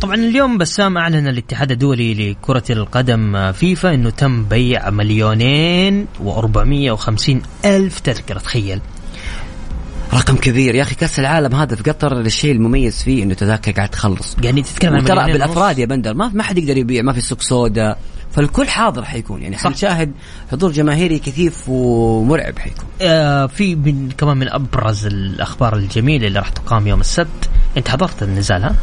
طبعا 0.01 0.15
اليوم 0.15 0.59
بسام 0.59 0.99
أعلن 0.99 1.29
الاتحاد 1.29 1.71
الدولي 1.71 2.31
لكرة 2.31 2.65
القدم 2.71 3.53
فيفا 3.53 3.95
إنه 3.95 4.11
تم 4.11 4.45
بيع 4.45 4.91
مليونين 4.91 6.07
و450 6.25 7.31
ألف 7.65 8.01
تذكرة. 8.01 8.39
تخيل. 8.39 8.81
رقم 10.15 10.37
كبير. 10.37 10.75
يا 10.75 10.83
أخي 10.83 10.95
كأس 10.95 11.19
العالم 11.19 11.55
هذا 11.55 11.77
في 11.77 11.83
قطر 11.83 12.21
الشيء 12.21 12.53
المميز 12.53 13.03
فيه 13.03 13.23
إنه 13.23 13.35
تذاكر 13.35 13.73
قاعد 13.73 13.89
تخلص. 13.89 14.37
يعني 14.43 14.63
تتكلم 14.63 14.95
عن 14.95 15.05
ترى 15.05 15.33
بالأفراد 15.33 15.79
يا 15.79 15.87
بندر 15.87 16.15
ما 16.15 16.31
ما 16.35 16.43
حد 16.43 16.59
يقدر 16.59 16.77
يبيع 16.77 17.03
ما 17.03 17.13
في 17.13 17.21
سوق 17.21 17.41
سودا 17.41 17.97
فالكل 18.33 18.69
حاضر 18.69 19.05
حيكون. 19.05 19.43
يعني 19.43 19.57
حنشاهد 19.57 20.13
حضور 20.53 20.73
جماهيري 20.73 21.19
كثيف 21.19 21.69
ومرعب 21.69 22.59
حيكون. 22.59 22.85
آه 23.03 23.47
في 23.47 23.75
من 23.75 24.11
كمان 24.19 24.37
من 24.37 24.49
أبرز 24.49 25.07
الأخبار 25.07 25.77
الجميلة 25.77 26.27
اللي 26.27 26.39
راح 26.39 26.49
تقام 26.49 26.87
يوم 26.87 27.01
السبت. 27.01 27.51
أنت 27.77 27.89
حضرت 27.89 28.23
النزال 28.23 28.63
ها؟ 28.63 28.75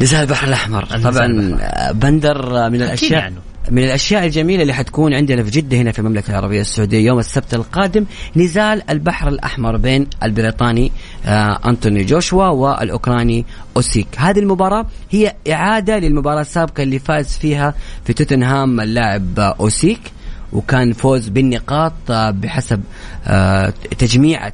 نزال 0.00 0.20
البحر 0.20 0.48
الأحمر. 0.48 0.84
طبعا 0.84 1.58
بندر 1.92 2.70
من 2.70 2.82
الأشياء 2.82 3.22
عنه. 3.22 3.47
من 3.70 3.84
الأشياء 3.84 4.24
الجميلة 4.24 4.62
اللي 4.62 4.72
حتكون 4.72 5.14
عندنا 5.14 5.42
في 5.42 5.50
جدة 5.50 5.76
هنا 5.76 5.92
في 5.92 5.98
المملكة 5.98 6.30
العربية 6.30 6.60
السعودية 6.60 7.06
يوم 7.06 7.18
السبت 7.18 7.54
القادم 7.54 8.04
نزال 8.36 8.90
البحر 8.90 9.28
الأحمر 9.28 9.76
بين 9.76 10.06
البريطاني 10.22 10.92
آه 11.26 11.60
أنتوني 11.66 12.04
جوشوا 12.04 12.46
والأوكراني 12.46 13.44
أوسيك. 13.76 14.08
هذه 14.16 14.38
المباراة 14.38 14.86
هي 15.10 15.34
إعادة 15.50 15.98
للمباراة 15.98 16.40
السابقة 16.40 16.82
اللي 16.82 16.98
فاز 16.98 17.36
فيها 17.36 17.74
في 18.04 18.12
توتنهام 18.12 18.80
اللاعب 18.80 19.38
أوسيك 19.38 20.00
وكان 20.52 20.92
فوز 20.92 21.28
بالنقاط 21.28 21.92
آه 22.10 22.30
بحسب 22.30 22.80
آه 23.26 23.72
تجميعة 23.98 24.52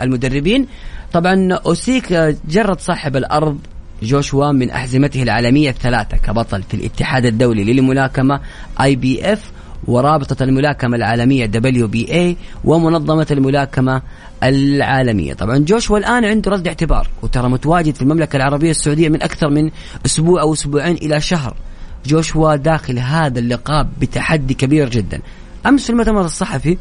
المدربين. 0.00 0.66
طبعا 1.12 1.52
أوسيك 1.52 2.12
آه، 2.12 2.34
جرد 2.48 2.80
صاحب 2.80 3.16
الأرض 3.16 3.58
جوشوا 4.02 4.52
من 4.52 4.70
أحزمته 4.70 5.22
العالمية 5.22 5.70
الثلاثة 5.70 6.16
كبطل 6.16 6.62
في 6.62 6.74
الاتحاد 6.74 7.26
الدولي 7.26 7.64
للملاكمة 7.64 8.40
IBF 8.80 9.52
ورابطة 9.86 10.42
الملاكمة 10.42 10.96
العالمية 10.96 11.46
WBA 11.46 12.36
ومنظمة 12.64 13.26
الملاكمة 13.30 14.02
العالمية. 14.42 15.34
طبعا 15.34 15.58
جوشوا 15.58 15.98
الآن 15.98 16.24
عنده 16.24 16.50
رد 16.50 16.66
اعتبار 16.66 17.08
وترى 17.22 17.48
متواجد 17.48 17.94
في 17.94 18.02
المملكة 18.02 18.36
العربية 18.36 18.70
السعودية 18.70 19.08
من 19.08 19.22
أكثر 19.22 19.50
من 19.50 19.70
أسبوع 20.06 20.40
أو 20.40 20.52
أسبوعين 20.52 20.96
إلى 20.96 21.20
شهر. 21.20 21.56
جوشوا 22.06 22.56
داخل 22.56 22.98
هذا 22.98 23.38
اللقاء 23.38 23.88
بتحدي 24.00 24.54
كبير 24.54 24.88
جدا. 24.88 25.20
أمس 25.66 25.84
في 25.84 25.90
المؤتمر 25.90 26.24
الصحفي 26.24 26.78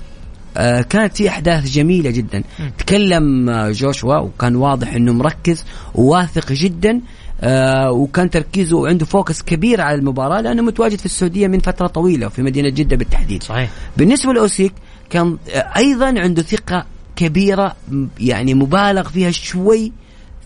كانت 0.81 1.17
في 1.17 1.29
أحداث 1.29 1.69
جميلة 1.69 2.09
جدا. 2.11 2.43
تكلم 2.77 3.49
آه، 3.49 3.71
جوشوا 3.71 4.17
وكان 4.17 4.55
واضح 4.55 4.93
إنه 4.93 5.13
مركز 5.13 5.65
وواثق 5.95 6.51
جدا 6.51 7.01
آه 7.41 7.91
وكان 7.91 8.29
تركيزه 8.29 8.77
وعنده 8.77 9.05
focus 9.05 9.41
كبير 9.41 9.81
على 9.81 9.95
المباراة 9.97 10.41
لأنه 10.41 10.61
متواجد 10.61 10.99
في 10.99 11.05
السعودية 11.05 11.47
من 11.47 11.59
فترة 11.59 11.87
طويلة 11.87 12.27
وفي 12.27 12.41
مدينة 12.41 12.69
جدة 12.69 12.95
بالتحديد. 12.95 13.43
صحيح. 13.43 13.69
بالنسبة 13.97 14.33
لأوسيك 14.33 14.73
كان 15.09 15.37
آه 15.49 15.57
أيضا 15.77 16.05
عنده 16.19 16.41
ثقة 16.41 16.85
كبيرة 17.15 17.75
يعني 18.19 18.53
مبالغ 18.53 19.09
فيها 19.09 19.31
شوي 19.31 19.91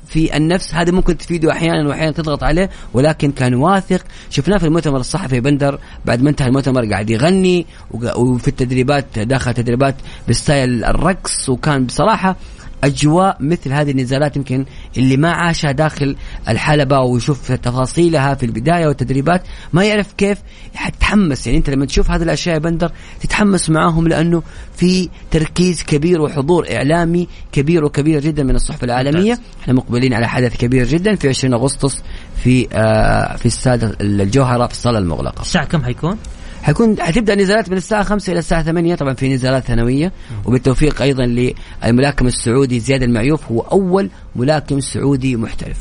في 0.10 0.38
النفس 0.38 0.74
هذا 0.76 0.92
ممكن 0.92 1.18
تفيده 1.18 1.52
أحيانا 1.52 1.90
واحيانا 1.90 2.12
تضغط 2.12 2.44
عليه 2.44 2.70
ولكن 2.94 3.32
كان 3.32 3.54
واثق. 3.56 4.04
شفناه 4.30 4.58
في 4.58 4.66
المؤتمر 4.66 5.00
الصحفي 5.00 5.40
بندر 5.40 5.80
بعد 6.06 6.22
ما 6.22 6.30
انتهى 6.30 6.48
المؤتمر 6.48 6.86
قاعد 6.86 7.10
يغني 7.10 7.66
وفي 7.92 8.48
التدريبات 8.48 9.20
داخل 9.20 9.54
تدريبات 9.54 9.96
ب 10.30 10.39
style 10.39 10.84
الرقص 10.86 11.50
وكان 11.50 11.86
بصراحة 11.86 12.36
أجواء 12.84 13.38
مثل 13.40 13.74
هذه 13.74 13.92
النزالات 13.92 14.38
يمكن 14.38 14.66
اللي 14.98 15.18
ما 15.18 15.32
عاشها 15.32 15.72
داخل 15.72 16.16
الحلبة 16.50 17.00
ويشوف 17.00 17.52
تفاصيلها 17.52 18.36
في 18.36 18.46
البداية 18.46 18.88
والتدريبات 18.88 19.42
ما 19.74 19.86
يعرف 19.86 20.14
كيف 20.14 20.38
حتحمس 20.76 21.48
يعني 21.48 21.60
أنت 21.60 21.70
لما 21.70 21.86
تشوف 21.86 22.12
هذه 22.12 22.24
الأشياء 22.24 22.54
يا 22.56 22.60
بندر 22.60 22.92
تتحمس 23.22 23.70
معاهم 23.70 24.08
لأنه 24.08 24.44
في 24.76 25.10
تركيز 25.32 25.84
كبير 25.84 26.22
وحضور 26.22 26.68
إعلامي 26.72 27.28
كبير 27.52 27.86
وكبير 27.86 28.20
جدا 28.22 28.44
من 28.44 28.56
الصحف 28.56 28.84
العالمية. 28.84 29.40
إحنا 29.62 29.74
مقبلين 29.74 30.14
على 30.14 30.28
حدث 30.28 30.58
كبير 30.58 30.88
جدا 30.88 31.16
في 31.16 31.30
20 31.30 31.54
أغسطس 31.54 32.02
في 32.44 32.68
آه 32.74 33.36
في 33.36 33.46
استاد 33.46 33.96
الجوهرة 34.02 34.68
في 34.68 34.74
الصالة 34.74 35.00
المغلقة. 35.00 35.42
الساعة 35.42 35.66
كم 35.66 35.84
حيكون؟ 35.84 36.18
حيكون 36.64 37.02
حتبدا 37.02 37.36
نزالات 37.36 37.70
من 37.70 37.78
الساعة 37.78 38.04
5 38.04 38.32
إلى 38.32 38.40
الساعة 38.40 38.64
8 38.64 38.96
طبعا 38.96 39.14
في 39.14 39.34
نزالات 39.34 39.64
ثانوية. 39.64 40.12
وبالتوفيق 40.46 41.02
أيضا 41.02 41.54
للملاكم 41.84 42.28
السعودي 42.28 42.80
زياد 42.80 43.04
المعيوف 43.04 43.52
هو 43.52 43.60
أول 43.60 44.10
ملاكم 44.36 44.80
سعودي 44.80 45.36
محترف. 45.36 45.78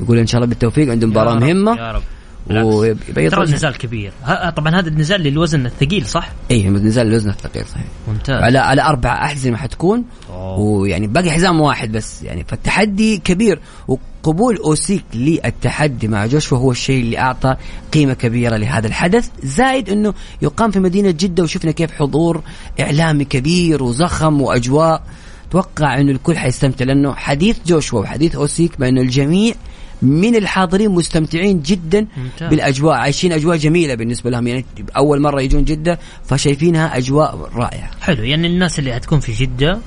يقول 0.00 0.18
إن 0.18 0.26
شاء 0.26 0.38
الله 0.38 0.48
بالتوفيق 0.48 0.90
عنده 0.90 1.06
مباراة 1.06 1.34
مهمة. 1.34 1.76
يا 1.76 1.92
رب. 1.92 2.02
ترى 2.48 3.44
النزال 3.44 3.78
كبير. 3.78 4.12
طبعا 4.56 4.80
هذا 4.80 4.88
النزال 4.88 5.20
للوزن 5.20 5.66
الثقيل 5.66 6.06
صح؟ 6.06 6.32
اي 6.50 6.68
نزال 6.68 7.06
للوزن 7.06 7.30
الثقيل 7.30 7.66
صحيح. 7.66 7.84
ممتاز. 8.08 8.42
على 8.42 8.58
على 8.58 8.82
أربع 8.82 9.24
أحزمة 9.24 9.56
حتكون. 9.56 10.04
أوه. 10.30 10.58
ويعني 10.58 11.06
باقي 11.06 11.30
حزام 11.30 11.60
واحد 11.60 11.92
بس. 11.92 12.22
يعني 12.22 12.44
فالتحدي 12.48 13.18
كبير. 13.18 13.60
وقبول 13.88 14.56
أوسيك 14.56 15.04
للتحدي 15.14 16.08
مع 16.08 16.26
جوشوا 16.26 16.58
هو 16.58 16.70
الشيء 16.70 17.00
اللي 17.00 17.18
أعطى 17.18 17.56
قيمة 17.92 18.14
كبيرة 18.14 18.56
لهذا 18.56 18.86
الحدث. 18.86 19.30
زائد 19.42 19.90
إنه 19.90 20.14
يقام 20.42 20.70
في 20.70 20.80
مدينة 20.80 21.10
جدة 21.10 21.42
وشفنا 21.42 21.70
كيف 21.70 21.92
حضور 21.92 22.42
إعلامي 22.80 23.24
كبير 23.24 23.82
وزخم 23.82 24.40
وأجواء. 24.40 25.02
أتوقع 25.48 26.00
إنه 26.00 26.12
الكل 26.12 26.36
حيستمتع 26.36 26.84
لأنه 26.84 27.14
حديث 27.14 27.58
جوشوا 27.66 28.00
وحديث 28.00 28.36
أوسيك 28.36 28.80
بانه 28.80 29.00
الجميع 29.00 29.54
من 30.02 30.36
الحاضرين 30.36 30.90
مستمتعين 30.90 31.62
جدا 31.62 32.06
ممتاز. 32.16 32.50
بالأجواء. 32.50 32.96
عايشين 32.96 33.32
أجواء 33.32 33.56
جميلة 33.56 33.94
بالنسبة 33.94 34.30
لهم. 34.30 34.46
يعني 34.46 34.64
أول 34.96 35.20
مرة 35.20 35.40
يجون 35.40 35.64
جدة 35.64 35.98
فشايفينها 36.24 36.96
أجواء 36.96 37.50
رائعة. 37.54 37.90
حلو. 38.00 38.22
يعني 38.24 38.46
الناس 38.46 38.78
اللي 38.78 38.96
هتكون 38.96 39.20
في 39.20 39.32
جدة 39.32 39.78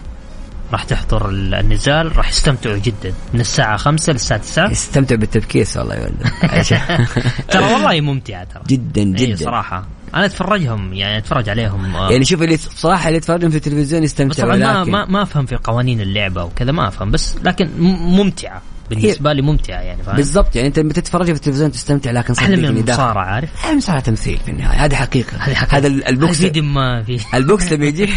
راح 0.71 0.83
تحضر 0.83 1.29
ال- 1.29 1.53
النزال 1.55 2.17
راح 2.17 2.29
يستمتعوا 2.29 2.77
جدا. 2.77 3.13
من 3.33 3.39
الساعة 3.39 3.77
5 3.77 4.13
للساعة 4.13 4.39
9 4.39 4.71
استمتع 4.71 5.15
بالتبكيس 5.15 5.77
والله 5.77 5.95
يا 5.95 6.01
ولد. 6.03 6.15
ترى 7.51 7.73
والله 7.73 8.01
ممتعة 8.01 8.43
ترى. 8.43 8.63
جدا 8.67 9.01
إيه 9.01 9.25
جدا. 9.25 9.45
صراحة. 9.45 9.85
أنا 10.15 10.25
أتفرجهم 10.25 10.93
يعني 10.93 11.17
أتفرج 11.17 11.49
عليهم. 11.49 11.85
يعني 11.95 12.25
شوف 12.25 12.41
اللي 12.41 12.57
صراحة 12.57 13.07
اللي 13.07 13.17
يتفرجون 13.17 13.49
في 13.49 13.55
التلفزيون 13.57 14.01
بس 14.03 14.09
يستمتعوا 14.11 14.55
طبعا 14.55 14.57
ما, 14.57 14.83
ما 14.83 15.05
ما 15.05 15.21
أفهم 15.23 15.45
في 15.45 15.55
قوانين 15.55 16.01
اللعبة 16.01 16.43
وكذا 16.43 16.71
ما 16.71 16.87
أفهم. 16.87 17.11
بس 17.11 17.35
لكن 17.43 17.69
ممتعة. 17.79 18.61
بالنسبة 18.95 19.33
لي 19.33 19.41
ممتعه 19.41 19.79
يعني 19.81 20.03
فاهم؟ 20.03 20.15
بالضبط 20.15 20.55
يعني 20.55 20.67
أنت 20.67 20.79
لما 20.79 20.93
تتفرج 20.93 21.25
في 21.25 21.31
التلفزيون 21.31 21.71
تستمتع 21.71 22.11
لكن 22.11 22.33
أحلى 22.33 22.55
من 22.57 22.65
المصارعة 22.65 23.25
عارف؟ 23.25 23.65
هذه 23.65 23.75
مسألة 23.75 23.99
تمثيل 23.99 24.37
في 24.45 24.51
النهاية 24.51 24.85
هذه 24.85 24.95
حقيقة. 24.95 25.37
هذه 25.37 25.53
حقيقة. 25.53 25.77
هذا 25.77 25.87
ال- 25.87 26.07
البوكس 26.07 26.41
دم 26.41 26.73
ما 26.73 27.03
في 27.03 27.19
البوكس 27.37 27.71
لما 27.73 27.85
يجيك 27.85 28.09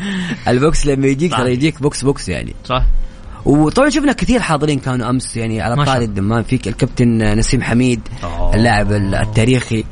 البوكس 0.48 0.86
لما 0.86 1.06
يجيك. 1.06 1.32
ترى 1.32 1.52
يجيك 1.52 1.82
بوكس 1.82 2.04
بوكس 2.04 2.28
يعني. 2.28 2.54
صح. 2.64 2.86
وطبعا 3.44 3.88
شفنا 3.90 4.12
كثير 4.12 4.40
حاضرين 4.40 4.78
كانوا 4.78 5.10
أمس 5.10 5.36
يعني 5.36 5.60
على 5.60 5.84
طاري. 5.84 6.04
الدمام 6.04 6.42
فيك 6.42 6.68
الكابتن 6.68 7.38
نسيم 7.38 7.62
حميد. 7.62 8.00
اللاعب 8.54 8.92
التاريخي. 8.92 9.84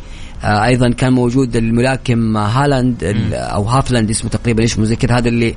آه 0.45 0.65
أيضا 0.65 0.91
كان 0.91 1.13
موجود 1.13 1.57
الملاكم 1.57 2.37
هالاند 2.37 3.05
ال- 3.05 3.35
أو 3.35 3.63
هافلاند 3.65 4.11
اسمه 4.11 4.31
تقريبا 4.31 4.65
اسمه 4.65 4.85
زي 4.85 4.97
كذا 4.97 5.19
هذا 5.19 5.29
اللي 5.29 5.55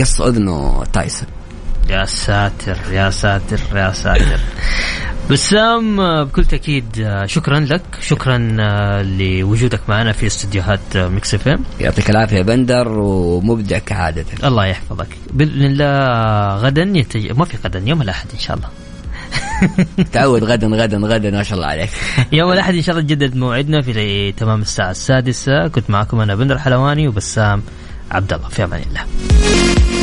قص 0.00 0.20
أذنه 0.20 0.84
تايسون. 0.92 1.28
يا 1.88 2.04
ساتر 2.04 2.76
يا 2.92 3.10
ساتر 3.10 3.58
يا 3.74 3.92
ساتر. 3.92 4.40
بسام 5.30 5.96
بكل 6.24 6.44
تأكيد 6.44 7.08
شكرا 7.24 7.60
لك 7.60 7.82
شكرا 8.00 8.56
آه، 8.60 9.02
لوجودك 9.02 9.80
معنا 9.88 10.12
في 10.12 10.26
استديوهات 10.26 10.96
آه، 10.96 11.08
ميكس 11.08 11.34
إف 11.34 11.48
إم. 11.48 11.64
يعطيك 11.80 12.10
العافية 12.10 12.42
بندر 12.42 12.88
ومبدع 12.88 13.78
كعاده 13.78 14.24
الله 14.44 14.66
يحفظك. 14.66 15.08
بإذن 15.32 15.62
الله 15.64 16.56
غدا 16.56 16.82
يتج... 16.82 17.32
ما 17.32 17.44
في 17.44 17.56
غدا 17.64 17.82
يوم 17.86 18.02
الأحد 18.02 18.26
إن 18.34 18.38
شاء 18.38 18.56
الله. 18.56 18.68
تعود 20.12 20.44
غدا 20.44 20.66
غدا 20.66 20.98
غدا 20.98 21.30
ما 21.30 21.42
شاء 21.42 21.58
الله 21.58 21.68
عليك. 21.68 21.90
يوم 22.32 22.52
الأحد 22.52 22.74
إن 22.74 22.82
شاء 22.82 22.96
الله 22.96 23.08
تجدد 23.08 23.36
موعدنا 23.36 23.82
في 23.82 24.32
تمام 24.32 24.60
الساعة 24.60 24.90
السادسة. 24.90 25.68
كنت 25.68 25.90
معكم 25.90 26.20
أنا 26.20 26.34
بندر 26.34 26.58
حلواني 26.58 27.08
وبسام 27.08 27.62
عبد 28.10 28.32
الله. 28.32 28.48
في 28.48 28.64
أمان 28.64 28.82
الله. 28.82 29.95